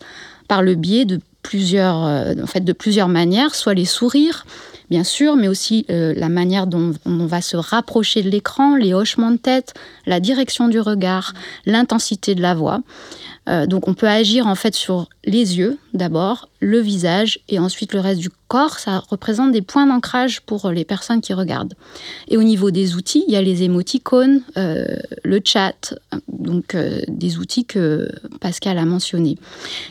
par 0.49 0.63
le 0.63 0.75
biais 0.75 1.05
de 1.05 1.21
plusieurs, 1.43 1.97
en 1.97 2.47
fait, 2.47 2.61
de 2.61 2.73
plusieurs 2.73 3.09
manières, 3.09 3.55
soit 3.55 3.75
les 3.75 3.85
sourires, 3.85 4.45
bien 4.91 5.05
sûr, 5.05 5.37
mais 5.37 5.49
aussi 5.49 5.87
la 5.89 6.29
manière 6.29 6.67
dont 6.67 6.95
on 7.07 7.27
va 7.27 7.41
se 7.41 7.57
rapprocher 7.57 8.23
de 8.23 8.31
l'écran, 8.31 8.77
les 8.77 8.93
hochements 8.95 9.31
de 9.31 9.37
tête, 9.37 9.75
la 10.07 10.21
direction 10.21 10.69
du 10.69 10.81
regard, 10.81 11.35
l'intensité 11.67 12.35
de 12.35 12.43
la 12.43 12.55
voix. 12.55 12.81
donc 13.67 13.89
on 13.89 13.95
peut 13.95 14.09
agir 14.09 14.47
en 14.47 14.55
fait 14.55 14.75
sur 14.75 15.09
les 15.25 15.59
yeux 15.59 15.79
d'abord, 15.95 16.49
le 16.61 16.81
visage 16.81 17.39
et 17.49 17.59
ensuite 17.59 17.93
le 17.93 18.01
reste 18.01 18.21
du 18.21 18.31
corps. 18.49 18.79
Ça 18.79 19.03
représente 19.09 19.53
des 19.53 19.63
points 19.63 19.87
d'ancrage 19.87 20.41
pour 20.41 20.71
les 20.71 20.85
personnes 20.85 21.21
qui 21.21 21.33
regardent. 21.35 21.75
Et 22.29 22.37
au 22.37 22.43
niveau 22.43 22.71
des 22.71 22.97
outils, 22.97 23.25
il 23.29 23.33
y 23.33 23.37
a 23.37 23.43
les 23.43 23.63
émoticônes, 23.63 24.43
euh, 24.57 24.97
le 25.23 25.41
chat, 25.45 25.95
donc 26.29 26.75
euh, 26.75 27.01
des 27.09 27.39
outils 27.39 27.65
que 27.65 28.09
Pascal 28.41 28.79
a 28.79 28.85
mentionnés. 28.85 29.39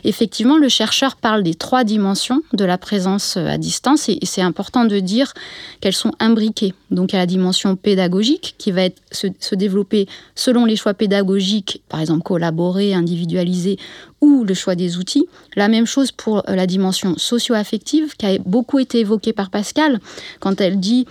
Effectivement, 0.04 0.58
le 0.58 0.70
chercheur 0.70 1.16
parle 1.16 1.44
des 1.44 1.56
trois 1.56 1.84
dimensions 1.84 2.42
de 2.54 2.66
la 2.66 2.78
présence 2.78 3.38
à 3.38 3.58
distance 3.58 4.10
et, 4.10 4.20
c'est 4.24 4.42
important 4.42 4.86
de 4.86 5.00
dire 5.00 5.34
qu'elles 5.80 5.94
sont 5.94 6.12
imbriquées. 6.20 6.74
Donc 6.92 7.14
a 7.14 7.18
la 7.18 7.26
dimension 7.26 7.76
pédagogique 7.76 8.56
qui 8.58 8.72
va 8.72 8.90
se, 9.12 9.28
se 9.40 9.56
développer 9.56 10.08
selon 10.36 10.66
les 10.66 10.76
choix 10.76 10.94
pédagogiques, 10.94 11.82
par 11.88 12.02
exemple 12.02 12.24
collaborer, 12.24 12.94
individualiser 12.94 13.78
ou 14.22 14.44
le 14.44 14.54
choix 14.54 14.76
des 14.76 14.98
outils. 14.98 15.28
La 15.56 15.68
même 15.68 15.86
chose 15.86 16.12
pour 16.12 16.38
euh, 16.50 16.56
la 16.56 16.68
dimension 16.68 17.18
socio-affective 17.18 18.16
qui 18.18 18.26
a 18.26 18.38
beaucoup 18.40 18.80
été 18.80 19.00
évoquée 19.00 19.34
par 19.34 19.50
Pascal 19.50 20.00
quand 20.40 20.62
elle 20.62 20.80
dit 20.80 21.06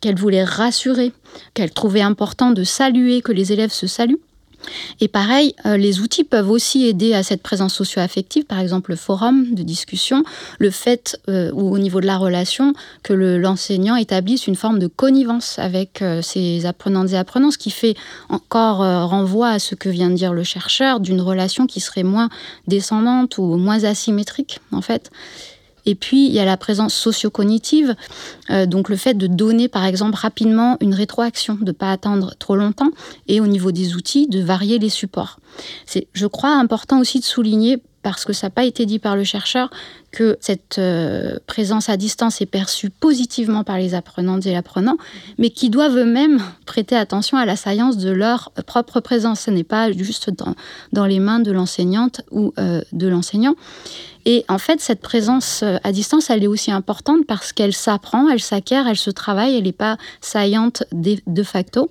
qu'elle 0.00 0.16
voulait 0.16 0.44
rassurer, 0.44 1.12
qu'elle 1.54 1.72
trouvait 1.72 2.00
important 2.00 2.50
de 2.50 2.64
saluer, 2.64 3.22
que 3.22 3.32
les 3.32 3.52
élèves 3.52 3.72
se 3.72 3.86
saluent. 3.86 4.20
Et 5.00 5.08
pareil, 5.08 5.54
euh, 5.66 5.76
les 5.76 6.00
outils 6.00 6.24
peuvent 6.24 6.50
aussi 6.50 6.86
aider 6.86 7.14
à 7.14 7.22
cette 7.22 7.42
présence 7.42 7.74
socio-affective, 7.74 8.44
par 8.44 8.60
exemple 8.60 8.90
le 8.90 8.96
forum 8.96 9.54
de 9.54 9.62
discussion, 9.62 10.22
le 10.58 10.70
fait, 10.70 11.18
euh, 11.28 11.50
ou 11.52 11.72
au 11.72 11.78
niveau 11.78 12.00
de 12.00 12.06
la 12.06 12.16
relation, 12.16 12.72
que 13.02 13.12
l'enseignant 13.12 13.96
établisse 13.96 14.46
une 14.46 14.56
forme 14.56 14.78
de 14.78 14.86
connivence 14.86 15.58
avec 15.58 16.02
euh, 16.02 16.22
ses 16.22 16.66
apprenantes 16.66 17.12
et 17.12 17.16
apprenants, 17.16 17.50
ce 17.50 17.58
qui 17.58 17.70
fait 17.70 17.94
encore 18.28 18.78
renvoi 18.78 19.48
à 19.48 19.58
ce 19.58 19.74
que 19.74 19.88
vient 19.88 20.10
de 20.10 20.14
dire 20.14 20.32
le 20.32 20.44
chercheur, 20.44 21.00
d'une 21.00 21.20
relation 21.20 21.66
qui 21.66 21.80
serait 21.80 22.02
moins 22.02 22.28
descendante 22.66 23.38
ou 23.38 23.56
moins 23.56 23.84
asymétrique, 23.84 24.60
en 24.72 24.80
fait. 24.80 25.10
Et 25.86 25.94
puis, 25.94 26.26
il 26.26 26.32
y 26.32 26.38
a 26.38 26.44
la 26.44 26.56
présence 26.56 26.94
socio-cognitive, 26.94 27.94
euh, 28.50 28.66
donc 28.66 28.88
le 28.88 28.96
fait 28.96 29.14
de 29.14 29.26
donner, 29.26 29.68
par 29.68 29.84
exemple, 29.84 30.16
rapidement 30.16 30.76
une 30.80 30.94
rétroaction, 30.94 31.54
de 31.54 31.66
ne 31.66 31.72
pas 31.72 31.90
attendre 31.90 32.34
trop 32.38 32.56
longtemps, 32.56 32.90
et 33.28 33.40
au 33.40 33.46
niveau 33.46 33.72
des 33.72 33.94
outils, 33.94 34.26
de 34.26 34.40
varier 34.40 34.78
les 34.78 34.88
supports. 34.88 35.38
C'est, 35.86 36.06
je 36.12 36.26
crois, 36.26 36.54
important 36.56 37.00
aussi 37.00 37.20
de 37.20 37.24
souligner, 37.24 37.82
parce 38.02 38.24
que 38.24 38.32
ça 38.32 38.46
n'a 38.46 38.50
pas 38.50 38.64
été 38.64 38.86
dit 38.86 38.98
par 38.98 39.16
le 39.16 39.24
chercheur, 39.24 39.70
que 40.10 40.38
cette 40.40 40.78
euh, 40.78 41.36
présence 41.46 41.88
à 41.88 41.96
distance 41.96 42.40
est 42.40 42.46
perçue 42.46 42.90
positivement 42.90 43.62
par 43.62 43.78
les 43.78 43.94
apprenantes 43.94 44.46
et 44.46 44.56
apprenants, 44.56 44.96
mais 45.38 45.50
qui 45.50 45.70
doivent 45.70 45.96
eux-mêmes 45.96 46.42
prêter 46.66 46.96
attention 46.96 47.36
à 47.36 47.44
la 47.44 47.56
science 47.56 47.96
de 47.96 48.10
leur 48.10 48.52
propre 48.66 49.00
présence. 49.00 49.40
Ce 49.40 49.50
n'est 49.50 49.64
pas 49.64 49.92
juste 49.92 50.30
dans, 50.30 50.54
dans 50.92 51.06
les 51.06 51.20
mains 51.20 51.40
de 51.40 51.52
l'enseignante 51.52 52.22
ou 52.30 52.52
euh, 52.58 52.82
de 52.92 53.08
l'enseignant. 53.08 53.54
Et 54.26 54.44
en 54.48 54.58
fait, 54.58 54.80
cette 54.80 55.00
présence 55.00 55.62
euh, 55.62 55.78
à 55.82 55.92
distance, 55.92 56.30
elle 56.30 56.44
est 56.44 56.48
aussi 56.48 56.70
importante 56.70 57.26
parce 57.26 57.52
qu'elle 57.52 57.72
s'apprend, 57.72 58.28
elle 58.28 58.40
s'acquiert, 58.40 58.86
elle 58.86 58.98
se 58.98 59.10
travaille, 59.10 59.56
elle 59.56 59.64
n'est 59.64 59.72
pas 59.72 59.96
saillante 60.20 60.84
de 60.92 61.42
facto. 61.42 61.90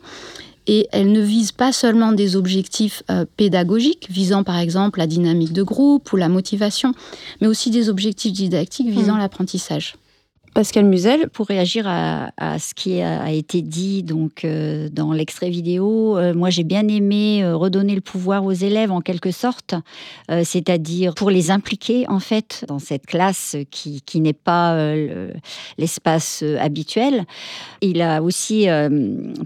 Et 0.71 0.87
elle 0.91 1.11
ne 1.11 1.19
vise 1.19 1.51
pas 1.51 1.71
seulement 1.71 2.11
des 2.11 2.35
objectifs 2.35 3.01
euh, 3.09 3.25
pédagogiques, 3.37 4.05
visant 4.11 4.43
par 4.43 4.59
exemple 4.59 4.99
la 4.99 5.07
dynamique 5.07 5.51
de 5.51 5.63
groupe 5.63 6.13
ou 6.13 6.15
la 6.15 6.29
motivation, 6.29 6.93
mais 7.41 7.47
aussi 7.47 7.71
des 7.71 7.89
objectifs 7.89 8.33
didactiques 8.33 8.87
visant 8.87 9.15
mmh. 9.15 9.17
l'apprentissage. 9.17 9.95
Pascal 10.53 10.85
Musel, 10.85 11.29
pour 11.29 11.47
réagir 11.47 11.85
à, 11.87 12.31
ce 12.59 12.73
qui 12.73 13.01
a 13.01 13.31
été 13.31 13.61
dit 13.61 14.03
donc 14.03 14.43
euh, 14.43 14.89
dans 14.91 15.13
l'extrait 15.13 15.49
vidéo, 15.49 16.17
euh, 16.17 16.33
moi 16.33 16.49
j'ai 16.49 16.63
bien 16.63 16.87
aimé 16.87 17.43
euh, 17.43 17.55
redonner 17.55 17.93
le 17.93 18.01
pouvoir 18.01 18.43
aux 18.43 18.51
élèves 18.51 18.91
en 18.91 19.01
quelque 19.01 19.31
sorte, 19.31 19.75
c'est-à-dire 20.43 21.13
pour 21.13 21.29
les 21.29 21.51
impliquer 21.51 22.07
en 22.09 22.19
fait 22.19 22.65
dans 22.67 22.79
cette 22.79 23.05
classe 23.05 23.55
qui, 23.71 24.01
qui 24.01 24.21
n'est 24.21 24.33
pas 24.33 24.75
l'espace 25.77 26.43
habituel. 26.59 27.25
Il 27.81 28.01
a 28.01 28.21
aussi 28.21 28.67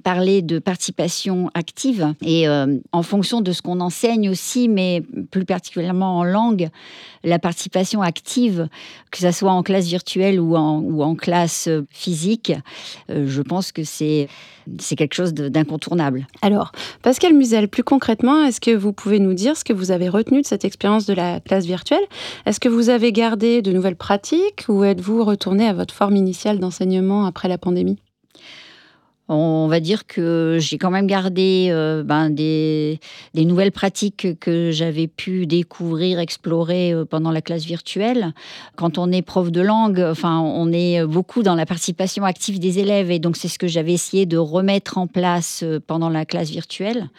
parlé 0.04 0.42
de 0.42 0.60
participation 0.60 1.50
active 1.54 2.14
et 2.22 2.48
en 2.48 3.04
fonction 3.04 3.42
de 3.42 3.52
ce 3.52 3.62
qu'on 3.62 3.80
enseigne 3.80 4.30
aussi, 4.30 4.70
mais 4.70 5.04
plus 5.32 5.46
particulièrement 5.46 6.20
en 6.20 6.24
langue, 6.24 6.70
la 7.24 7.40
participation 7.40 8.02
active, 8.02 8.68
que 9.12 9.20
ce 9.20 9.32
soit 9.32 9.52
en 9.52 9.64
classe 9.64 9.88
virtuelle 9.88 10.40
ou 10.40 10.56
en, 10.56 10.82
ou 10.94 11.04
en 11.04 11.16
classe 11.16 11.70
physique, 11.90 12.54
euh, 13.10 13.26
je 13.28 13.42
pense 13.42 13.72
que 13.72 13.84
c'est 13.84 14.28
quelque 14.96 15.14
chose 15.14 15.34
d'incontournable. 15.34 16.28
Alors, 16.42 16.72
Pascal 17.02 17.34
Musel, 17.34 17.68
plus 17.68 17.84
concrètement, 17.84 18.44
est-ce 18.46 18.62
que 18.62 18.76
vous 18.76 18.94
pouvez 18.94 19.20
nous 19.20 19.34
dire 19.34 19.58
ce 19.58 19.64
que 19.64 19.74
vous 19.74 19.92
avez 19.92 20.10
retenu 20.10 20.42
de 20.42 20.48
cette 20.48 20.66
expérience 20.66 21.06
de 21.06 21.14
la 21.14 21.40
classe 21.40 21.66
virtuelle? 21.66 22.04
Est-ce 22.46 22.60
que 22.60 22.70
vous 22.70 22.90
avez 22.90 23.12
gardé 23.12 23.62
de 23.62 23.72
nouvelles 23.72 23.96
pratiques 23.96 24.66
ou 24.70 24.84
êtes-vous 24.84 25.24
retourné 25.24 25.68
à 25.68 25.74
votre 25.74 25.94
forme 25.94 26.16
initiale 26.16 26.60
d'enseignement 26.60 27.26
après 27.26 27.48
la 27.48 27.58
pandémie? 27.58 27.98
On 29.34 29.68
va 29.68 29.80
dire 29.80 30.06
que 30.06 30.58
j'ai 30.60 30.78
quand 30.78 30.92
même 30.92 31.08
gardé 31.08 31.68
euh, 31.72 32.04
ben, 32.04 32.30
des, 32.30 33.00
nouvelles 33.36 33.72
pratiques 33.72 34.40
que 34.40 34.72
j'avais 34.72 35.08
pu 35.08 35.46
découvrir, 35.46 36.20
explorer 36.20 36.94
euh, 36.94 37.06
pendant 37.06 37.32
la 37.32 37.42
classe 37.42 37.66
virtuelle. 37.66 38.34
Quand 38.76 38.98
on 38.98 39.12
est 39.12 39.22
prof 39.22 39.52
de 39.52 39.62
langue, 39.62 40.00
enfin, 40.00 40.40
on 40.40 40.72
est 40.72 41.06
beaucoup 41.06 41.44
dans 41.44 41.56
la 41.56 41.66
participation 41.66 42.24
active 42.26 42.60
des 42.60 42.80
élèves 42.80 43.12
et 43.12 43.20
donc 43.20 43.38
c'est 43.38 43.48
ce 43.48 43.60
que 43.60 43.68
j'avais 43.68 43.94
essayé 43.94 44.26
de 44.26 44.38
remettre 44.38 44.98
en 44.98 45.08
place 45.08 45.62
euh, 45.64 45.80
pendant 45.86 46.10
la 46.10 46.26
classe 46.26 46.50
virtuelle. 46.50 47.10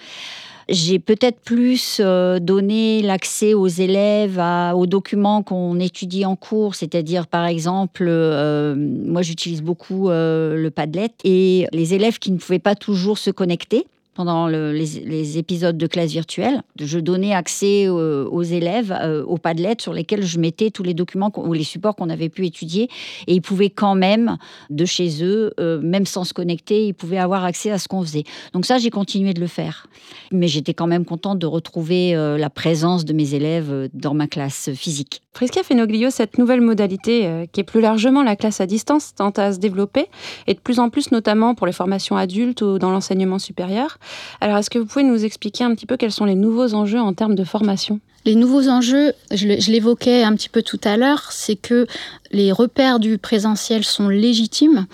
J'ai 0.69 0.99
peut-être 0.99 1.41
plus 1.41 1.99
euh, 2.01 2.39
donné 2.39 3.03
l'accès 3.03 3.55
aux 3.55 3.67
élèves 3.67 4.41
aux 4.75 4.87
documents 4.87 5.43
qu'on 5.43 5.79
étudie 5.79 6.25
en 6.25 6.37
cours, 6.37 6.75
c'est-à-dire 6.75 7.27
par 7.27 7.47
exemple, 7.47 8.07
euh, 8.09 8.75
moi 8.77 9.23
j'utilise 9.23 9.63
beaucoup 9.63 10.09
euh, 10.09 10.57
le 10.57 10.71
Padlet 10.71 11.11
et 11.25 11.67
les 11.73 11.95
élèves 11.95 12.19
qui 12.19 12.33
ne 12.33 12.39
pouvaient 12.39 12.59
pas 12.59 12.75
toujours 12.75 13.19
se 13.19 13.31
connecter 13.31 13.87
pendant 14.15 14.47
les, 14.47 15.39
épisodes 15.39 15.77
de 15.77 15.87
classe 15.87 16.13
virtuelle. 16.13 16.63
Je 16.81 16.99
donnais 16.99 17.35
accès 17.35 17.87
euh, 17.87 18.27
aux 18.31 18.43
élèves 18.43 18.97
euh, 19.03 19.25
aux 19.25 19.39
Padlet 19.39 19.77
sur 19.81 19.93
lesquels 19.93 20.25
je 20.25 20.39
mettais 20.39 20.71
tous 20.71 20.83
les 20.83 20.95
documents 20.95 21.33
ou 21.37 21.53
les 21.53 21.65
supports 21.65 21.97
qu'on 21.97 22.11
avait 22.11 22.29
pu 22.29 22.47
étudier. 22.47 22.89
Et 23.27 23.35
ils 23.35 23.43
pouvaient 23.43 23.71
quand 23.71 23.95
même, 23.95 24.37
de 24.71 24.85
chez 24.85 25.25
eux, 25.25 25.53
euh, 25.59 25.81
même 25.81 26.07
sans 26.07 26.25
se 26.25 26.33
connecter, 26.33 26.87
ils 26.87 26.95
pouvaient 26.95 27.19
avoir 27.19 27.45
accès 27.45 27.71
à 27.71 27.79
ce 27.79 27.89
qu'on 27.89 28.03
faisait. 28.03 28.25
Donc 28.53 28.65
ça, 28.67 28.79
j'ai 28.79 28.91
continué 28.91 29.35
de 29.35 29.41
le 29.41 29.47
faire. 29.49 29.87
Mais 30.31 30.49
j'étais 30.49 30.75
quand 30.75 30.87
même 30.87 31.05
contente 31.05 31.39
de 31.39 31.47
retrouver 31.47 32.15
la 32.15 32.51
présence 32.51 33.05
de 33.05 33.13
mes 33.13 33.35
élèves 33.35 33.89
dans 33.93 34.15
ma 34.15 34.27
classe 34.27 34.71
physique. 34.75 35.24
Prisca 35.35 35.65
Fenoglio, 35.65 36.11
cette 36.11 36.39
nouvelle 36.39 36.61
modalité, 36.61 37.49
qui 37.53 37.61
est 37.61 37.65
plus 37.65 37.81
largement 37.81 38.23
la 38.23 38.37
classe 38.37 38.61
à 38.61 38.67
distance, 38.67 39.15
tente 39.17 39.39
à 39.41 39.53
se 39.53 39.59
développer, 39.59 40.07
et 40.47 40.55
de 40.55 40.61
plus 40.61 40.79
en 40.79 40.91
plus 40.91 41.11
notamment 41.11 41.57
pour 41.57 41.67
les 41.67 41.73
formations 41.73 42.17
adultes 42.17 42.63
ou 42.63 42.79
dans 42.79 42.91
l'enseignement 42.91 43.41
supérieur. 43.41 43.99
Alors, 44.41 44.59
est-ce 44.59 44.71
que 44.71 44.79
vous 44.79 44.87
pouvez 44.87 45.05
nous 45.05 45.25
expliquer 45.25 45.65
un 45.65 45.75
petit 45.75 45.87
peu 45.87 45.97
quels 45.97 46.13
sont 46.13 46.25
les 46.25 46.37
nouveaux 46.37 46.73
enjeux 46.73 47.01
en 47.01 47.13
termes 47.13 47.35
de 47.35 47.43
formation? 47.43 47.99
Les 48.25 48.37
nouveaux 48.37 48.69
enjeux, 48.69 49.13
je 49.33 49.71
l'évoquais 49.71 50.23
un 50.23 50.35
petit 50.35 50.49
peu 50.49 50.63
tout 50.63 50.81
à 50.85 50.97
l'heure, 50.97 51.33
c'est 51.33 51.57
que 51.57 51.87
les 52.31 52.53
repères 52.53 53.01
du 53.01 53.19
présentiel 53.19 53.83
sont 53.85 54.09
légitimes, 54.09 54.87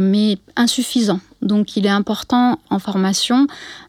mais 0.00 0.38
insuffisants. 0.56 1.20
Donc 1.44 1.76
il 1.76 1.86
est 1.86 1.90
important 1.90 2.58
en 2.70 2.78
formation 2.78 3.46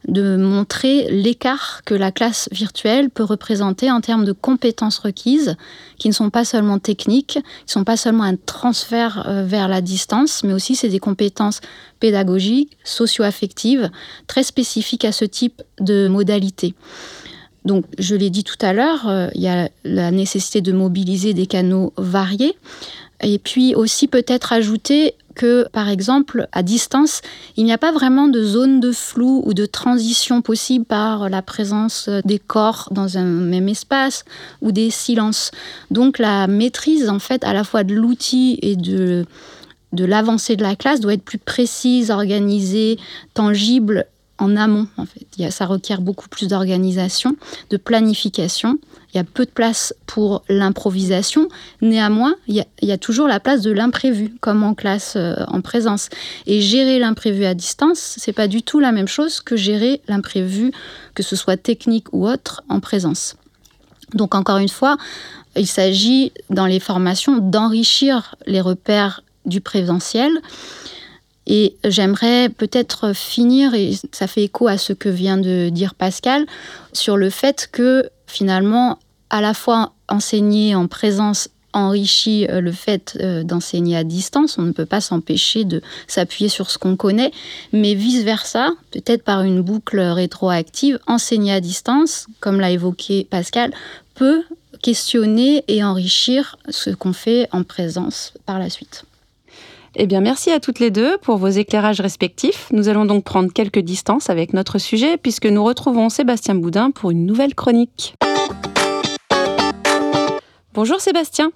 de 0.07 0.35
montrer 0.35 1.07
l'écart 1.09 1.81
que 1.85 1.95
la 1.95 2.11
classe 2.11 2.49
virtuelle 2.51 3.09
peut 3.09 3.23
représenter 3.23 3.89
en 3.89 4.01
termes 4.01 4.25
de 4.25 4.33
compétences 4.33 4.99
requises, 4.99 5.55
qui 5.97 6.09
ne 6.09 6.13
sont 6.13 6.29
pas 6.29 6.45
seulement 6.45 6.77
techniques, 6.79 7.39
qui 7.39 7.39
ne 7.39 7.71
sont 7.71 7.83
pas 7.85 7.97
seulement 7.97 8.25
un 8.25 8.35
transfert 8.35 9.25
euh, 9.27 9.45
vers 9.45 9.67
la 9.67 9.81
distance, 9.81 10.43
mais 10.43 10.53
aussi 10.53 10.75
c'est 10.75 10.89
des 10.89 10.99
compétences 10.99 11.61
pédagogiques, 11.99 12.77
socio-affectives, 12.83 13.89
très 14.27 14.43
spécifiques 14.43 15.05
à 15.05 15.13
ce 15.13 15.25
type 15.25 15.63
de 15.79 16.07
modalité. 16.09 16.75
Donc, 17.63 17.85
je 17.97 18.15
l'ai 18.15 18.29
dit 18.29 18.43
tout 18.43 18.57
à 18.61 18.73
l'heure, 18.73 19.07
euh, 19.07 19.29
il 19.33 19.41
y 19.41 19.47
a 19.47 19.69
la 19.83 20.11
nécessité 20.11 20.61
de 20.61 20.71
mobiliser 20.71 21.33
des 21.33 21.47
canaux 21.47 21.93
variés. 21.97 22.55
Et 23.21 23.39
puis 23.39 23.75
aussi 23.75 24.07
peut-être 24.07 24.53
ajouter 24.53 25.15
que, 25.35 25.67
par 25.71 25.89
exemple, 25.89 26.47
à 26.51 26.63
distance, 26.63 27.21
il 27.57 27.65
n'y 27.65 27.73
a 27.73 27.77
pas 27.77 27.91
vraiment 27.91 28.27
de 28.27 28.43
zone 28.43 28.79
de 28.79 28.91
flou 28.91 29.43
ou 29.45 29.53
de 29.53 29.65
transition 29.65 30.41
possible 30.41 30.85
par 30.85 31.29
la 31.29 31.41
présence 31.41 32.09
des 32.23 32.39
corps 32.39 32.89
dans 32.91 33.17
un 33.17 33.25
même 33.25 33.69
espace 33.69 34.23
ou 34.61 34.71
des 34.71 34.89
silences. 34.89 35.51
Donc 35.91 36.17
la 36.17 36.47
maîtrise, 36.47 37.09
en 37.09 37.19
fait, 37.19 37.43
à 37.43 37.53
la 37.53 37.63
fois 37.63 37.83
de 37.83 37.93
l'outil 37.93 38.57
et 38.61 38.75
de, 38.75 39.25
de 39.93 40.05
l'avancée 40.05 40.55
de 40.55 40.63
la 40.63 40.75
classe 40.75 40.99
doit 40.99 41.13
être 41.13 41.23
plus 41.23 41.37
précise, 41.37 42.11
organisée, 42.11 42.97
tangible 43.33 44.05
en 44.37 44.55
amont, 44.55 44.87
en 44.97 45.05
fait. 45.05 45.51
Ça 45.51 45.65
requiert 45.65 46.01
beaucoup 46.01 46.29
plus 46.29 46.47
d'organisation, 46.47 47.35
de 47.69 47.77
planification. 47.77 48.79
Il 49.15 49.19
y 49.19 49.21
a 49.21 49.23
peu 49.23 49.45
de 49.45 49.51
place 49.51 49.93
pour 50.07 50.43
l'improvisation. 50.49 51.47
Néanmoins, 51.81 52.35
il 52.49 52.65
y, 52.81 52.91
a, 52.91 52.97
toujours 52.97 53.29
la 53.29 53.39
place 53.39 53.61
de 53.61 53.71
l'imprévu, 53.71 54.35
comme 54.41 54.61
en 54.61 54.73
classe 54.73 55.13
euh, 55.15 55.35
en 55.47 55.61
présence. 55.61 56.09
Et 56.47 56.59
gérer 56.59 56.99
l'imprévu 56.99 57.45
à 57.45 57.53
distance, 57.53 58.15
c'est 58.17 58.33
pas 58.33 58.49
du 58.49 58.61
tout 58.61 58.81
la 58.81 58.91
même 58.91 59.07
chose 59.07 59.39
que 59.39 59.55
gérer 59.55 60.01
l'imprévu, 60.09 60.73
que 61.13 61.23
ce 61.23 61.37
soit 61.37 61.55
technique 61.55 62.11
ou 62.11 62.27
autre, 62.27 62.61
en 62.67 62.81
présence. 62.81 63.37
Donc 64.13 64.35
encore 64.35 64.57
une 64.57 64.67
fois, 64.67 64.97
il 65.55 65.67
s'agit 65.67 66.33
dans 66.49 66.65
les 66.65 66.81
formations 66.81 67.37
d'enrichir 67.37 68.35
les 68.47 68.59
repères 68.59 69.23
du 69.45 69.61
présentiel 69.61 70.41
et 71.47 71.77
j'aimerais 71.83 72.49
peut-être 72.49 73.13
finir, 73.13 73.75
et 73.75 73.93
ça 74.11 74.27
fait 74.27 74.43
écho 74.43 74.67
à 74.67 74.77
ce 74.77 74.93
que 74.93 75.09
vient 75.09 75.37
de 75.37 75.69
dire 75.69 75.93
Pascal, 75.93 76.45
sur 76.91 77.17
le 77.17 77.29
fait 77.29 77.69
que 77.71 78.09
finalement, 78.25 78.97
à 79.35 79.41
la 79.41 79.53
fois 79.53 79.91
enseigner 80.07 80.75
en 80.75 80.87
présence 80.87 81.49
enrichit 81.73 82.47
euh, 82.49 82.61
le 82.61 82.71
fait 82.71 83.17
euh, 83.19 83.43
d'enseigner 83.43 83.97
à 83.97 84.05
distance. 84.05 84.57
On 84.57 84.61
ne 84.61 84.71
peut 84.71 84.85
pas 84.85 85.01
s'empêcher 85.01 85.65
de 85.65 85.81
s'appuyer 86.07 86.47
sur 86.47 86.71
ce 86.71 86.77
qu'on 86.77 86.95
connaît, 86.95 87.31
mais 87.73 87.95
vice-versa, 87.95 88.69
peut-être 88.91 89.25
par 89.25 89.41
une 89.41 89.59
boucle 89.59 89.99
rétroactive, 89.99 90.99
enseigner 91.05 91.51
à 91.51 91.59
distance, 91.59 92.27
comme 92.39 92.61
l'a 92.61 92.71
évoqué 92.71 93.27
Pascal, 93.29 93.73
peut 94.13 94.43
questionner 94.81 95.65
et 95.67 95.83
enrichir 95.83 96.55
ce 96.69 96.91
qu'on 96.91 97.11
fait 97.11 97.49
en 97.51 97.63
présence 97.63 98.33
par 98.45 98.57
la 98.57 98.69
suite. 98.69 99.03
Eh 99.97 100.07
bien, 100.07 100.21
merci 100.21 100.49
à 100.51 100.61
toutes 100.61 100.79
les 100.79 100.91
deux 100.91 101.17
pour 101.17 101.35
vos 101.35 101.49
éclairages 101.49 101.99
respectifs. 101.99 102.67
Nous 102.71 102.87
allons 102.87 103.03
donc 103.03 103.25
prendre 103.25 103.51
quelques 103.51 103.79
distances 103.79 104.29
avec 104.29 104.53
notre 104.53 104.77
sujet 104.77 105.17
puisque 105.17 105.45
nous 105.45 105.63
retrouvons 105.63 106.07
Sébastien 106.07 106.55
Boudin 106.55 106.91
pour 106.91 107.11
une 107.11 107.25
nouvelle 107.25 107.53
chronique. 107.53 108.15
Bonjour 110.75 110.99
Sébastien. 110.99 111.53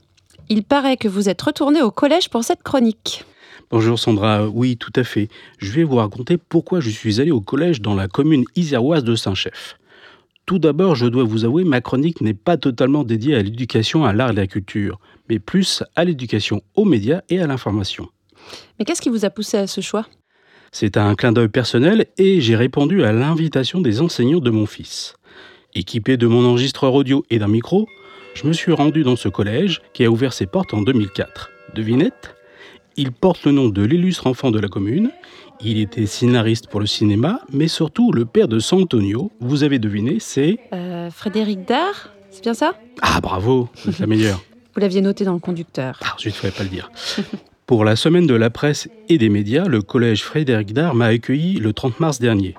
Il 0.47 0.63
paraît 0.63 0.95
que 0.95 1.10
vous 1.10 1.27
êtes 1.27 1.41
retourné 1.41 1.82
au 1.82 1.91
collège 1.91 2.29
pour 2.29 2.45
cette 2.45 2.63
chronique. 2.63 3.25
Bonjour 3.69 3.99
Sandra, 3.99 4.47
oui 4.47 4.77
tout 4.77 4.93
à 4.95 5.03
fait. 5.03 5.27
Je 5.58 5.73
vais 5.73 5.84
vous 5.84 5.97
raconter 5.97 6.38
pourquoi 6.38 6.79
je 6.79 6.89
suis 6.89 7.19
allé 7.19 7.29
au 7.29 7.41
collège 7.41 7.82
dans 7.82 7.95
la 7.95 8.08
commune 8.08 8.45
iséroise 8.55 9.03
de 9.03 9.15
Saint-Chef. 9.15 9.77
Tout 10.45 10.58
d'abord, 10.58 10.95
je 10.95 11.05
dois 11.05 11.25
vous 11.25 11.43
avouer, 11.43 11.65
ma 11.65 11.82
chronique 11.82 12.21
n'est 12.21 12.34
pas 12.34 12.55
totalement 12.55 13.03
dédiée 13.03 13.36
à 13.36 13.43
l'éducation 13.43 14.05
à 14.05 14.13
l'art 14.13 14.29
et 14.29 14.32
à 14.32 14.36
la 14.36 14.47
culture, 14.47 15.01
mais 15.27 15.39
plus 15.39 15.84
à 15.97 16.05
l'éducation 16.05 16.62
aux 16.75 16.86
médias 16.86 17.19
et 17.27 17.41
à 17.41 17.47
l'information. 17.47 18.08
Mais 18.79 18.86
qu'est-ce 18.86 19.01
qui 19.01 19.10
vous 19.10 19.25
a 19.25 19.29
poussé 19.29 19.58
à 19.58 19.67
ce 19.67 19.82
choix? 19.82 20.08
C'est 20.71 20.95
un 20.95 21.13
clin 21.15 21.34
d'œil 21.34 21.49
personnel 21.49 22.05
et 22.17 22.39
j'ai 22.39 22.55
répondu 22.55 23.03
à 23.03 23.12
l'invitation 23.12 23.82
des 23.82 23.99
enseignants 23.99 24.39
de 24.39 24.49
mon 24.49 24.65
fils. 24.65 25.15
Équipé 25.75 26.15
de 26.15 26.25
mon 26.25 26.45
enregistreur 26.45 26.93
audio 26.93 27.25
et 27.29 27.38
d'un 27.38 27.49
micro, 27.49 27.86
je 28.33 28.47
me 28.47 28.53
suis 28.53 28.71
rendu 28.71 29.03
dans 29.03 29.15
ce 29.15 29.29
collège 29.29 29.81
qui 29.93 30.03
a 30.05 30.09
ouvert 30.09 30.33
ses 30.33 30.45
portes 30.45 30.73
en 30.73 30.81
2004. 30.81 31.49
Devinette 31.75 32.35
Il 32.97 33.11
porte 33.11 33.45
le 33.45 33.51
nom 33.51 33.69
de 33.69 33.83
l'illustre 33.83 34.27
enfant 34.27 34.51
de 34.51 34.59
la 34.59 34.67
commune. 34.67 35.11
Il 35.61 35.79
était 35.79 36.05
scénariste 36.05 36.67
pour 36.67 36.79
le 36.79 36.85
cinéma, 36.85 37.41
mais 37.51 37.67
surtout 37.67 38.11
le 38.11 38.25
père 38.25 38.47
de 38.47 38.59
Santonio. 38.59 39.31
Vous 39.41 39.63
avez 39.63 39.77
deviné, 39.77 40.17
c'est... 40.19 40.57
Euh, 40.73 41.09
Frédéric 41.11 41.65
Dard 41.65 42.09
C'est 42.31 42.43
bien 42.43 42.53
ça? 42.53 42.75
Ah 43.01 43.19
bravo, 43.21 43.67
c'est 43.75 43.99
la 43.99 44.07
meilleure. 44.07 44.41
Vous 44.75 44.81
l'aviez 44.81 45.01
noté 45.01 45.25
dans 45.25 45.33
le 45.33 45.39
conducteur. 45.39 45.99
Ah, 46.03 46.15
je 46.19 46.29
ne 46.29 46.33
ferais 46.33 46.51
pas 46.51 46.63
le 46.63 46.69
dire. 46.69 46.91
Pour 47.65 47.83
la 47.83 47.95
semaine 47.95 48.25
de 48.25 48.35
la 48.35 48.49
presse 48.49 48.87
et 49.09 49.17
des 49.17 49.29
médias, 49.29 49.65
le 49.67 49.81
collège 49.81 50.23
Frédéric 50.23 50.73
Dard 50.73 50.95
m'a 50.95 51.07
accueilli 51.07 51.55
le 51.55 51.73
30 51.73 51.99
mars 51.99 52.19
dernier. 52.19 52.55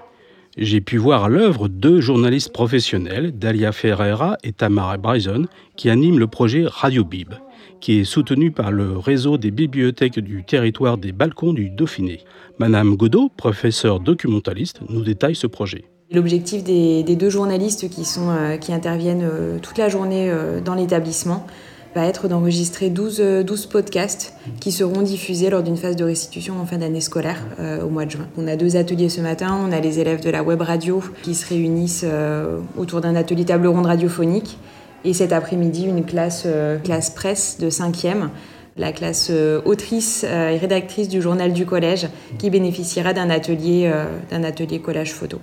J'ai 0.57 0.81
pu 0.81 0.97
voir 0.97 1.29
l'œuvre 1.29 1.69
de 1.69 2.01
journalistes 2.01 2.53
professionnels, 2.53 3.39
Dalia 3.39 3.71
Ferreira 3.71 4.37
et 4.43 4.53
Tamara 4.53 4.97
Bryson, 4.97 5.47
qui 5.77 5.91
animent 5.91 6.19
le 6.19 6.27
projet 6.27 6.65
Radio 6.67 7.05
Bib, 7.05 7.35
qui 7.81 8.01
est 8.01 8.05
soutenu 8.05 8.51
par 8.51 8.73
le 8.73 8.99
réseau 8.99 9.39
des 9.39 9.53
bibliothèques 9.53 10.19
du 10.19 10.43
territoire 10.43 10.99
des 10.99 11.13
balcons 11.13 11.53
du 11.53 11.71
Dauphiné. 11.71 12.25
Madame 12.59 12.97
Godot, 12.97 13.31
professeure 13.37 14.01
documentaliste, 14.01 14.81
nous 14.89 15.03
détaille 15.03 15.37
ce 15.37 15.47
projet. 15.47 15.85
L'objectif 16.13 16.65
des, 16.65 17.05
deux 17.05 17.31
journalistes 17.31 17.89
qui, 17.89 18.03
euh, 18.19 18.59
interviennent 18.71 19.23
euh, 19.23 19.59
toute 19.61 19.79
la 19.79 19.89
journée 19.89 20.29
euh, 20.29 20.61
dans 20.61 20.75
l'établissement, 20.75 21.47
va 21.95 22.07
être 22.07 22.29
d'enregistrer 22.29 22.89
12, 22.89 23.45
12, 23.45 23.67
podcasts 23.67 24.35
qui 24.61 24.71
seront 24.71 25.03
diffusés 25.03 25.51
lors 25.51 25.63
d'une 25.63 25.77
phase 25.77 25.97
de 25.97 26.05
restitution 26.05 26.61
en 26.61 26.67
fin 26.67 26.79
d'année 26.79 27.01
scolaire 27.01 27.43
euh, 27.59 27.83
au 27.83 27.89
mois 27.89 28.05
de 28.05 28.13
juin. 28.13 28.29
On 28.37 28.47
a 28.47 28.57
deux 28.57 28.77
ateliers 28.77 29.09
ce 29.09 29.21
matin, 29.21 29.59
on 29.67 29.73
a 29.73 29.81
les 29.81 29.99
élèves 29.99 30.23
de 30.23 30.31
la 30.31 30.43
web 30.43 30.61
radio 30.61 31.03
qui 31.23 31.35
se 31.35 31.49
réunissent 31.49 32.05
euh, 32.05 32.61
autour 32.77 33.01
d'un 33.01 33.17
atelier 33.17 33.45
table 33.45 33.67
ronde 33.67 33.87
radiophonique 33.87 34.59
et 35.05 35.13
cet 35.13 35.33
après-midi 35.33 35.85
une 35.87 36.05
classe, 36.05 36.45
euh, 36.47 36.79
classe 36.79 37.11
presse 37.11 37.59
de 37.59 37.71
5e 37.71 38.29
la 38.77 38.93
classe 38.93 39.31
autrice 39.67 40.25
et 40.25 40.57
rédactrice 40.57 41.09
du 41.09 41.21
journal 41.21 41.53
du 41.53 41.67
collège 41.67 42.09
qui 42.39 42.49
bénéficiera 42.49 43.13
d'un 43.13 43.29
atelier, 43.29 43.93
atelier 44.31 44.79
collage 44.79 45.13
photo. 45.13 45.39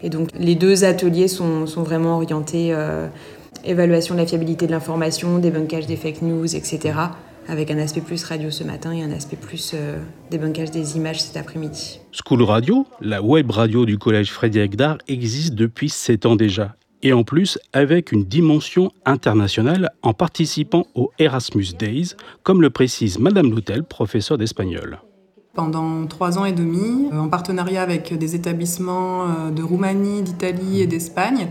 Et 0.00 0.08
donc 0.08 0.28
les 0.38 0.54
deux 0.54 0.84
ateliers 0.84 1.28
sont, 1.28 1.66
sont 1.66 1.82
vraiment 1.82 2.14
orientés 2.14 2.72
évaluation 3.68 4.14
de 4.14 4.20
la 4.20 4.26
fiabilité 4.26 4.66
de 4.66 4.72
l'information, 4.72 5.38
débunkage 5.38 5.86
des 5.86 5.96
fake 5.96 6.22
news, 6.22 6.56
etc. 6.56 6.98
Avec 7.46 7.70
un 7.70 7.78
aspect 7.78 8.00
plus 8.00 8.22
radio 8.24 8.50
ce 8.50 8.64
matin 8.64 8.92
et 8.92 9.02
un 9.02 9.12
aspect 9.12 9.36
plus 9.36 9.72
euh, 9.74 9.98
débunkage 10.30 10.70
des 10.70 10.96
images 10.96 11.20
cet 11.20 11.36
après-midi. 11.36 12.00
School 12.12 12.42
Radio, 12.42 12.86
la 13.00 13.22
web 13.22 13.50
radio 13.50 13.86
du 13.86 13.98
collège 13.98 14.32
Frédéric 14.32 14.76
Dard, 14.76 14.98
existe 15.08 15.54
depuis 15.54 15.88
7 15.88 16.26
ans 16.26 16.36
déjà. 16.36 16.74
Et 17.02 17.12
en 17.12 17.22
plus, 17.22 17.58
avec 17.72 18.10
une 18.10 18.24
dimension 18.24 18.90
internationale 19.04 19.90
en 20.02 20.14
participant 20.14 20.86
au 20.94 21.10
Erasmus 21.18 21.68
Days, 21.78 22.14
comme 22.42 22.60
le 22.60 22.70
précise 22.70 23.18
Madame 23.18 23.50
Loutel, 23.50 23.84
professeure 23.84 24.36
d'espagnol 24.36 24.98
pendant 25.54 26.06
trois 26.06 26.38
ans 26.38 26.44
et 26.44 26.52
demi, 26.52 27.08
en 27.12 27.28
partenariat 27.28 27.82
avec 27.82 28.16
des 28.16 28.34
établissements 28.36 29.22
euh, 29.22 29.50
de 29.50 29.62
Roumanie, 29.62 30.22
d'Italie 30.22 30.82
et 30.82 30.86
d'Espagne. 30.86 31.48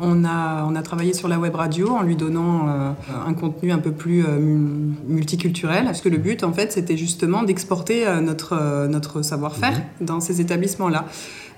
On 0.00 0.24
a, 0.24 0.64
on 0.64 0.74
a 0.74 0.82
travaillé 0.82 1.12
sur 1.12 1.28
la 1.28 1.38
web 1.38 1.54
radio 1.54 1.90
en 1.90 2.02
lui 2.02 2.16
donnant 2.16 2.68
euh, 2.68 2.92
un 3.26 3.34
contenu 3.34 3.70
un 3.70 3.78
peu 3.78 3.92
plus 3.92 4.24
euh, 4.24 4.38
multiculturel, 5.06 5.84
parce 5.84 6.00
que 6.00 6.08
le 6.08 6.16
but, 6.16 6.42
en 6.42 6.52
fait, 6.52 6.72
c'était 6.72 6.96
justement 6.96 7.42
d'exporter 7.42 8.06
notre, 8.22 8.86
notre 8.86 9.20
savoir-faire 9.20 9.78
mhm. 10.00 10.06
dans 10.06 10.20
ces 10.20 10.40
établissements-là. 10.40 11.04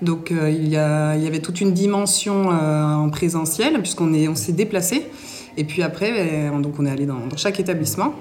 Donc 0.01 0.31
il, 0.31 0.67
y 0.67 0.75
a, 0.75 1.15
il 1.15 1.23
y 1.23 1.27
avait 1.27 1.39
toute 1.39 1.61
une 1.61 1.71
dimension 1.71 2.49
en 2.49 3.09
présentiel, 3.09 3.79
puisqu'on 3.81 4.13
on 4.13 4.35
s'est 4.35 4.51
déplacé. 4.51 5.05
Et 5.55 5.63
puis 5.63 5.81
après, 5.81 6.51
donc 6.61 6.73
on 6.79 6.85
est 6.85 6.91
allé 6.91 7.05
dans, 7.05 7.27
dans 7.27 7.37
chaque 7.37 7.61
établissement. 7.61 8.13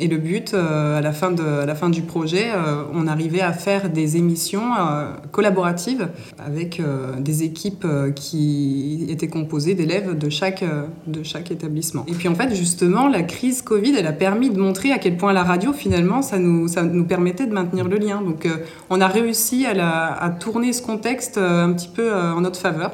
Et 0.00 0.06
le 0.06 0.16
but, 0.16 0.54
euh, 0.54 0.98
à, 0.98 1.00
la 1.00 1.12
fin 1.12 1.30
de, 1.30 1.42
à 1.42 1.66
la 1.66 1.74
fin 1.74 1.90
du 1.90 2.02
projet, 2.02 2.50
euh, 2.50 2.84
on 2.94 3.06
arrivait 3.06 3.40
à 3.40 3.52
faire 3.52 3.90
des 3.90 4.16
émissions 4.16 4.62
euh, 4.78 5.10
collaboratives 5.32 6.08
avec 6.38 6.80
des 7.18 7.42
équipes 7.42 7.86
qui 8.14 9.06
étaient 9.08 9.28
composées 9.28 9.74
d'élèves 9.74 10.16
de 10.16 10.28
chaque, 10.28 10.64
de 11.06 11.22
chaque 11.22 11.50
établissement. 11.50 12.04
Et 12.08 12.12
puis 12.12 12.28
en 12.28 12.34
fait, 12.34 12.54
justement, 12.54 13.08
la 13.08 13.22
crise 13.22 13.62
Covid, 13.62 13.94
elle 13.96 14.06
a 14.06 14.12
permis 14.12 14.50
de 14.50 14.58
montrer 14.58 14.92
à 14.92 14.98
quel 14.98 15.16
point 15.16 15.32
la 15.32 15.42
radio, 15.42 15.72
finalement, 15.72 16.22
ça 16.22 16.38
nous, 16.38 16.68
ça 16.68 16.82
nous 16.82 17.04
permettait 17.04 17.46
de 17.46 17.52
maintenir 17.52 17.88
le 17.88 17.98
lien. 17.98 18.22
Donc 18.22 18.48
on 18.90 19.00
a 19.00 19.08
réussi 19.08 19.66
à, 19.66 20.12
à 20.14 20.30
tourner 20.30 20.72
ce 20.72 20.82
contexte 20.82 21.38
un 21.38 21.72
petit 21.72 21.88
peu 21.88 22.14
en 22.14 22.40
notre 22.40 22.60
faveur. 22.60 22.92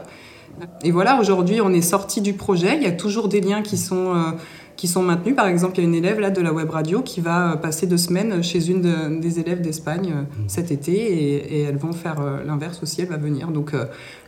Et 0.83 0.91
voilà, 0.91 1.19
aujourd'hui, 1.21 1.61
on 1.61 1.73
est 1.73 1.83
sorti 1.83 2.21
du 2.21 2.33
projet. 2.33 2.77
Il 2.77 2.83
y 2.83 2.87
a 2.87 2.93
toujours 2.93 3.29
des 3.29 3.41
liens 3.41 3.63
qui 3.63 3.77
sont 3.77 4.35
qui 4.77 4.89
sont 4.89 5.03
maintenus. 5.03 5.37
Par 5.37 5.47
exemple, 5.47 5.79
il 5.79 5.83
y 5.83 5.85
a 5.85 5.89
une 5.89 5.95
élève 5.95 6.21
là 6.21 6.31
de 6.31 6.41
la 6.41 6.53
web 6.53 6.71
radio 6.71 7.03
qui 7.03 7.21
va 7.21 7.53
euh, 7.53 7.57
passer 7.57 7.87
deux 7.87 7.97
semaines 7.97 8.43
chez 8.43 8.69
une 8.69 9.21
des 9.21 9.41
élèves 9.41 9.61
d'Espagne 9.61 10.13
euh, 10.15 10.23
mmh. 10.23 10.49
cet 10.49 10.71
été 10.71 10.93
et, 10.93 11.63
elles 11.63 11.77
vont 11.77 11.93
faire 11.93 12.21
euh, 12.21 12.45
l'inverse 12.45 12.81
aussi, 12.83 13.01
elle 13.01 13.09
va 13.09 13.17
venir. 13.17 13.49
Donc 13.49 13.73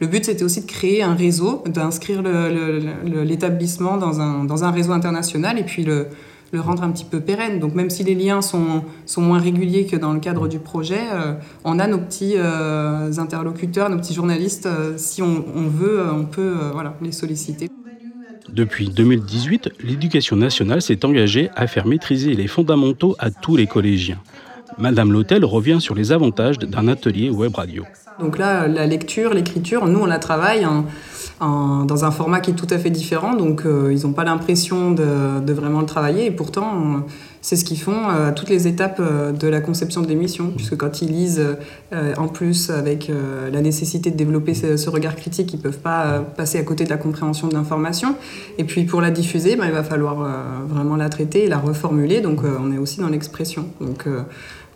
le 0.00 0.06
but 0.06 0.24
c'était 0.24 0.42
aussi 0.42 0.62
de 0.62 0.66
créer 0.66 1.02
un 1.02 1.14
réseau, 1.14 1.62
d'inscrire 1.66 2.22
l'établissement 3.04 3.96
dans 3.96 4.20
un, 4.20 4.44
dans 4.44 4.64
un 4.64 4.70
réseau 4.70 4.92
international 4.92 5.58
et 5.58 5.64
puis 5.64 5.84
le, 5.84 6.06
le 6.52 6.60
rendre 6.60 6.82
un 6.82 6.90
petit 6.90 7.04
peu 7.04 7.20
pérenne. 7.20 7.58
Donc 7.60 7.74
même 7.74 7.90
si 7.90 8.04
les 8.04 8.14
liens 8.14 8.40
sont, 8.40 8.84
sont 9.04 9.20
moins 9.20 9.38
réguliers 9.38 9.86
que 9.86 9.96
dans 9.96 10.12
le 10.12 10.20
cadre 10.20 10.48
du 10.48 10.58
projet, 10.58 11.02
on 11.64 11.78
a 11.78 11.86
nos 11.86 11.98
petits 11.98 12.36
interlocuteurs, 13.18 13.90
nos 13.90 13.98
petits 13.98 14.14
journalistes. 14.14 14.68
si 14.96 15.22
on, 15.22 15.44
on, 15.54 15.68
veut, 15.68 16.02
on 16.10 16.24
peut 16.24 16.54
voilà, 16.72 16.94
les 17.02 17.12
solliciter. 17.12 17.68
Depuis 18.48 18.88
2018, 18.88 19.70
l'éducation 19.82 20.36
nationale 20.36 20.80
s'est 20.80 21.04
engagée 21.04 21.50
à 21.56 21.66
faire 21.66 21.86
maîtriser 21.86 22.34
les 22.34 22.46
fondamentaux 22.46 23.16
à 23.18 23.30
tous 23.30 23.56
les 23.56 23.66
collégiens. 23.66 24.18
Madame 24.78 25.12
L'Hôtel 25.12 25.44
revient 25.44 25.78
sur 25.80 25.94
les 25.94 26.12
avantages 26.12 26.58
d'un 26.58 26.88
atelier 26.88 27.30
web 27.30 27.54
radio. 27.54 27.84
Donc 28.20 28.38
là, 28.38 28.66
la 28.66 28.86
lecture, 28.86 29.34
l'écriture, 29.34 29.86
nous 29.86 30.00
on 30.00 30.06
la 30.06 30.18
travaille 30.18 30.66
dans 31.40 32.04
un 32.04 32.10
format 32.10 32.40
qui 32.40 32.52
est 32.52 32.54
tout 32.54 32.66
à 32.70 32.78
fait 32.78 32.90
différent. 32.90 33.34
Donc, 33.34 33.62
ils 33.64 34.02
n'ont 34.06 34.12
pas 34.12 34.24
l'impression 34.24 34.92
de, 34.92 35.40
de, 35.40 35.52
vraiment 35.52 35.80
le 35.80 35.86
travailler. 35.86 36.26
Et 36.26 36.30
pourtant, 36.30 37.04
c'est 37.46 37.54
ce 37.54 37.64
qu'ils 37.64 37.78
font 37.78 38.08
à 38.08 38.32
toutes 38.32 38.48
les 38.48 38.66
étapes 38.66 39.00
de 39.00 39.46
la 39.46 39.60
conception 39.60 40.02
de 40.02 40.08
l'émission. 40.08 40.50
Puisque 40.56 40.76
quand 40.76 41.00
ils 41.00 41.12
lisent, 41.12 41.44
en 42.16 42.26
plus, 42.26 42.70
avec 42.70 43.08
la 43.52 43.60
nécessité 43.60 44.10
de 44.10 44.16
développer 44.16 44.52
ce, 44.52 44.90
regard 44.90 45.14
critique, 45.14 45.52
ils 45.52 45.58
ne 45.58 45.62
peuvent 45.62 45.78
pas 45.78 46.24
passer 46.36 46.58
à 46.58 46.64
côté 46.64 46.82
de 46.82 46.90
la 46.90 46.96
compréhension 46.96 47.46
de 47.46 47.54
l'information. 47.54 48.16
Et 48.58 48.64
puis, 48.64 48.82
pour 48.82 49.00
la 49.00 49.12
diffuser, 49.12 49.54
ben, 49.54 49.66
il 49.66 49.72
va 49.72 49.84
falloir 49.84 50.28
vraiment 50.66 50.96
la 50.96 51.08
traiter 51.08 51.44
et 51.44 51.48
la 51.48 51.58
reformuler. 51.58 52.20
Donc, 52.20 52.40
on 52.42 52.72
est 52.72 52.78
aussi 52.78 52.98
dans 52.98 53.08
l'expression. 53.08 53.66
Donc, 53.80 54.06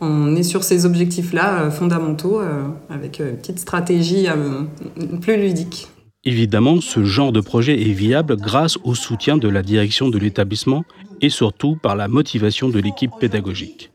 on 0.00 0.34
est 0.34 0.42
sur 0.42 0.64
ces 0.64 0.86
objectifs-là 0.86 1.60
euh, 1.60 1.70
fondamentaux 1.70 2.40
euh, 2.40 2.62
avec 2.88 3.20
euh, 3.20 3.30
une 3.30 3.36
petite 3.36 3.58
stratégie 3.58 4.28
plus 5.20 5.36
ludique. 5.36 5.88
Évidemment, 6.24 6.82
ce 6.82 7.02
genre 7.02 7.32
de 7.32 7.40
projet 7.40 7.80
est 7.80 7.92
viable 7.92 8.36
grâce 8.36 8.76
au 8.84 8.94
soutien 8.94 9.38
de 9.38 9.48
la 9.48 9.62
direction 9.62 10.10
de 10.10 10.18
l'établissement 10.18 10.84
et 11.22 11.30
surtout 11.30 11.76
par 11.82 11.96
la 11.96 12.08
motivation 12.08 12.68
de 12.68 12.78
l'équipe 12.78 13.12
pédagogique. 13.18 13.90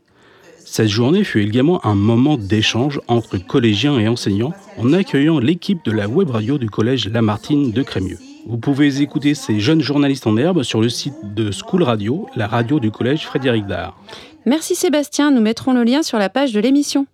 Cette 0.58 0.88
journée 0.88 1.22
fut 1.22 1.42
également 1.42 1.84
un 1.86 1.94
moment 1.94 2.36
d'échange 2.36 3.00
entre 3.06 3.38
collégiens 3.38 4.00
et 4.00 4.08
enseignants 4.08 4.52
en 4.76 4.92
accueillant 4.92 5.38
l'équipe 5.38 5.84
de 5.84 5.92
la 5.92 6.08
web 6.08 6.30
radio 6.30 6.58
du 6.58 6.68
collège 6.68 7.08
Lamartine 7.08 7.70
de 7.70 7.82
Crémieux. 7.84 8.18
Vous 8.48 8.58
pouvez 8.58 9.00
écouter 9.00 9.34
ces 9.34 9.60
jeunes 9.60 9.80
journalistes 9.80 10.26
en 10.26 10.36
herbe 10.36 10.64
sur 10.64 10.80
le 10.80 10.88
site 10.88 11.14
de 11.34 11.52
School 11.52 11.84
Radio, 11.84 12.26
la 12.34 12.48
radio 12.48 12.80
du 12.80 12.90
collège 12.90 13.24
Frédéric 13.24 13.66
Dard. 13.66 13.96
Merci 14.44 14.74
Sébastien, 14.74 15.30
nous 15.30 15.40
mettrons 15.40 15.72
le 15.72 15.84
lien 15.84 16.02
sur 16.02 16.18
la 16.18 16.28
page 16.28 16.52
de 16.52 16.58
l'émission. 16.58 17.06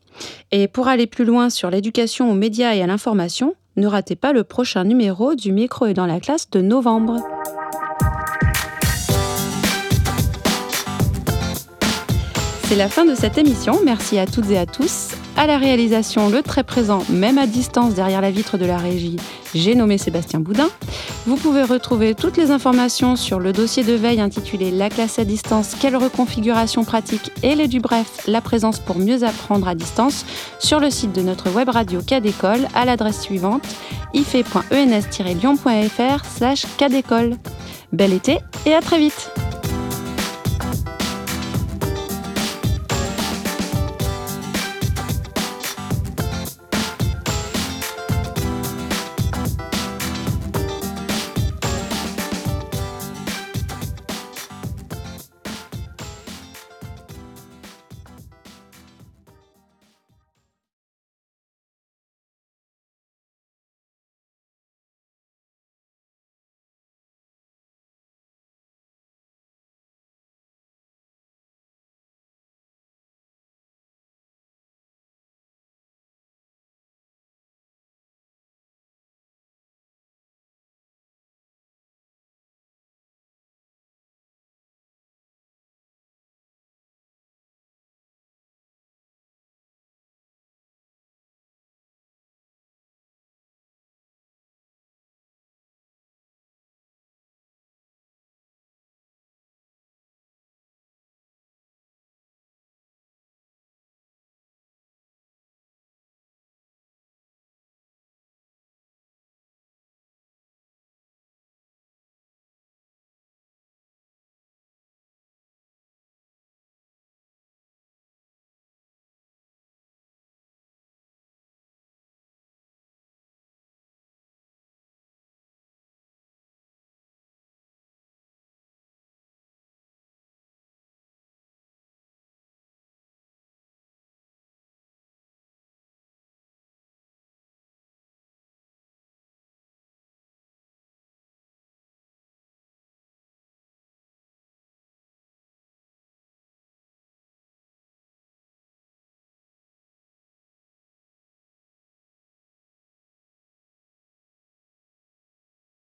Et 0.51 0.69
pour 0.69 0.89
aller 0.89 1.07
plus 1.07 1.27
loin 1.27 1.51
sur 1.51 1.71
l'éducation 1.71 2.31
aux 2.31 2.35
médias 2.35 2.75
et 2.75 2.83
à 2.83 2.87
l'information, 2.87 3.55
ne 3.77 3.87
ratez 3.87 4.17
pas 4.17 4.33
le 4.33 4.45
prochain 4.45 4.85
numéro 4.85 5.35
du 5.35 5.53
micro 5.53 5.87
et 5.87 5.95
dans 5.95 6.07
la 6.07 6.21
classe 6.21 6.51
de 6.51 6.61
novembre. 6.61 7.17
C'est 12.73 12.79
la 12.79 12.89
fin 12.89 13.05
de 13.05 13.15
cette 13.15 13.37
émission. 13.37 13.81
Merci 13.85 14.19
à 14.19 14.25
toutes 14.25 14.49
et 14.49 14.57
à 14.57 14.65
tous. 14.65 15.09
À 15.37 15.47
la 15.47 15.59
réalisation, 15.59 16.31
le 16.31 16.41
très 16.41 16.65
présent, 16.65 17.05
même 17.11 17.37
à 17.37 17.47
distance 17.47 17.93
derrière 17.93 18.23
la 18.23 18.31
vitre 18.31 18.57
de 18.57 18.65
la 18.65 18.79
régie, 18.79 19.19
j'ai 19.55 19.75
nommé 19.75 19.99
Sébastien 19.99 20.41
Boudin. 20.41 20.71
Vous 21.27 21.37
pouvez 21.37 21.65
retrouver 21.65 22.15
toutes 22.15 22.39
les 22.39 22.51
informations 22.51 23.15
sur 23.15 23.41
le 23.41 23.53
dossier 23.53 23.85
de 23.85 23.93
veille 23.93 24.23
intitulé 24.23 24.71
La 24.71 24.89
classe 24.89 25.19
à 25.19 25.27
distance, 25.27 25.77
quelle 25.79 25.97
reconfiguration 25.97 26.83
pratique 26.83 27.31
et 27.43 27.55
les 27.55 27.69
du 27.69 27.79
bref, 27.79 28.23
la 28.27 28.41
présence 28.41 28.79
pour 28.79 28.99
mieux 28.99 29.23
apprendre 29.23 29.69
à 29.69 29.75
distance 29.75 30.25
sur 30.59 30.81
le 30.81 30.89
site 30.89 31.13
de 31.13 31.21
notre 31.21 31.51
web 31.51 31.69
radio 31.69 32.01
Cadécole 32.01 32.67
à 32.75 32.87
l'adresse 32.87 33.21
suivante 33.21 33.65
ife.ens-lyon.fr 34.15 36.25
slash. 36.25 36.65
Bel 37.93 38.15
été 38.15 38.39
et 38.65 38.73
à 38.73 38.81
très 38.81 38.99
vite 38.99 39.31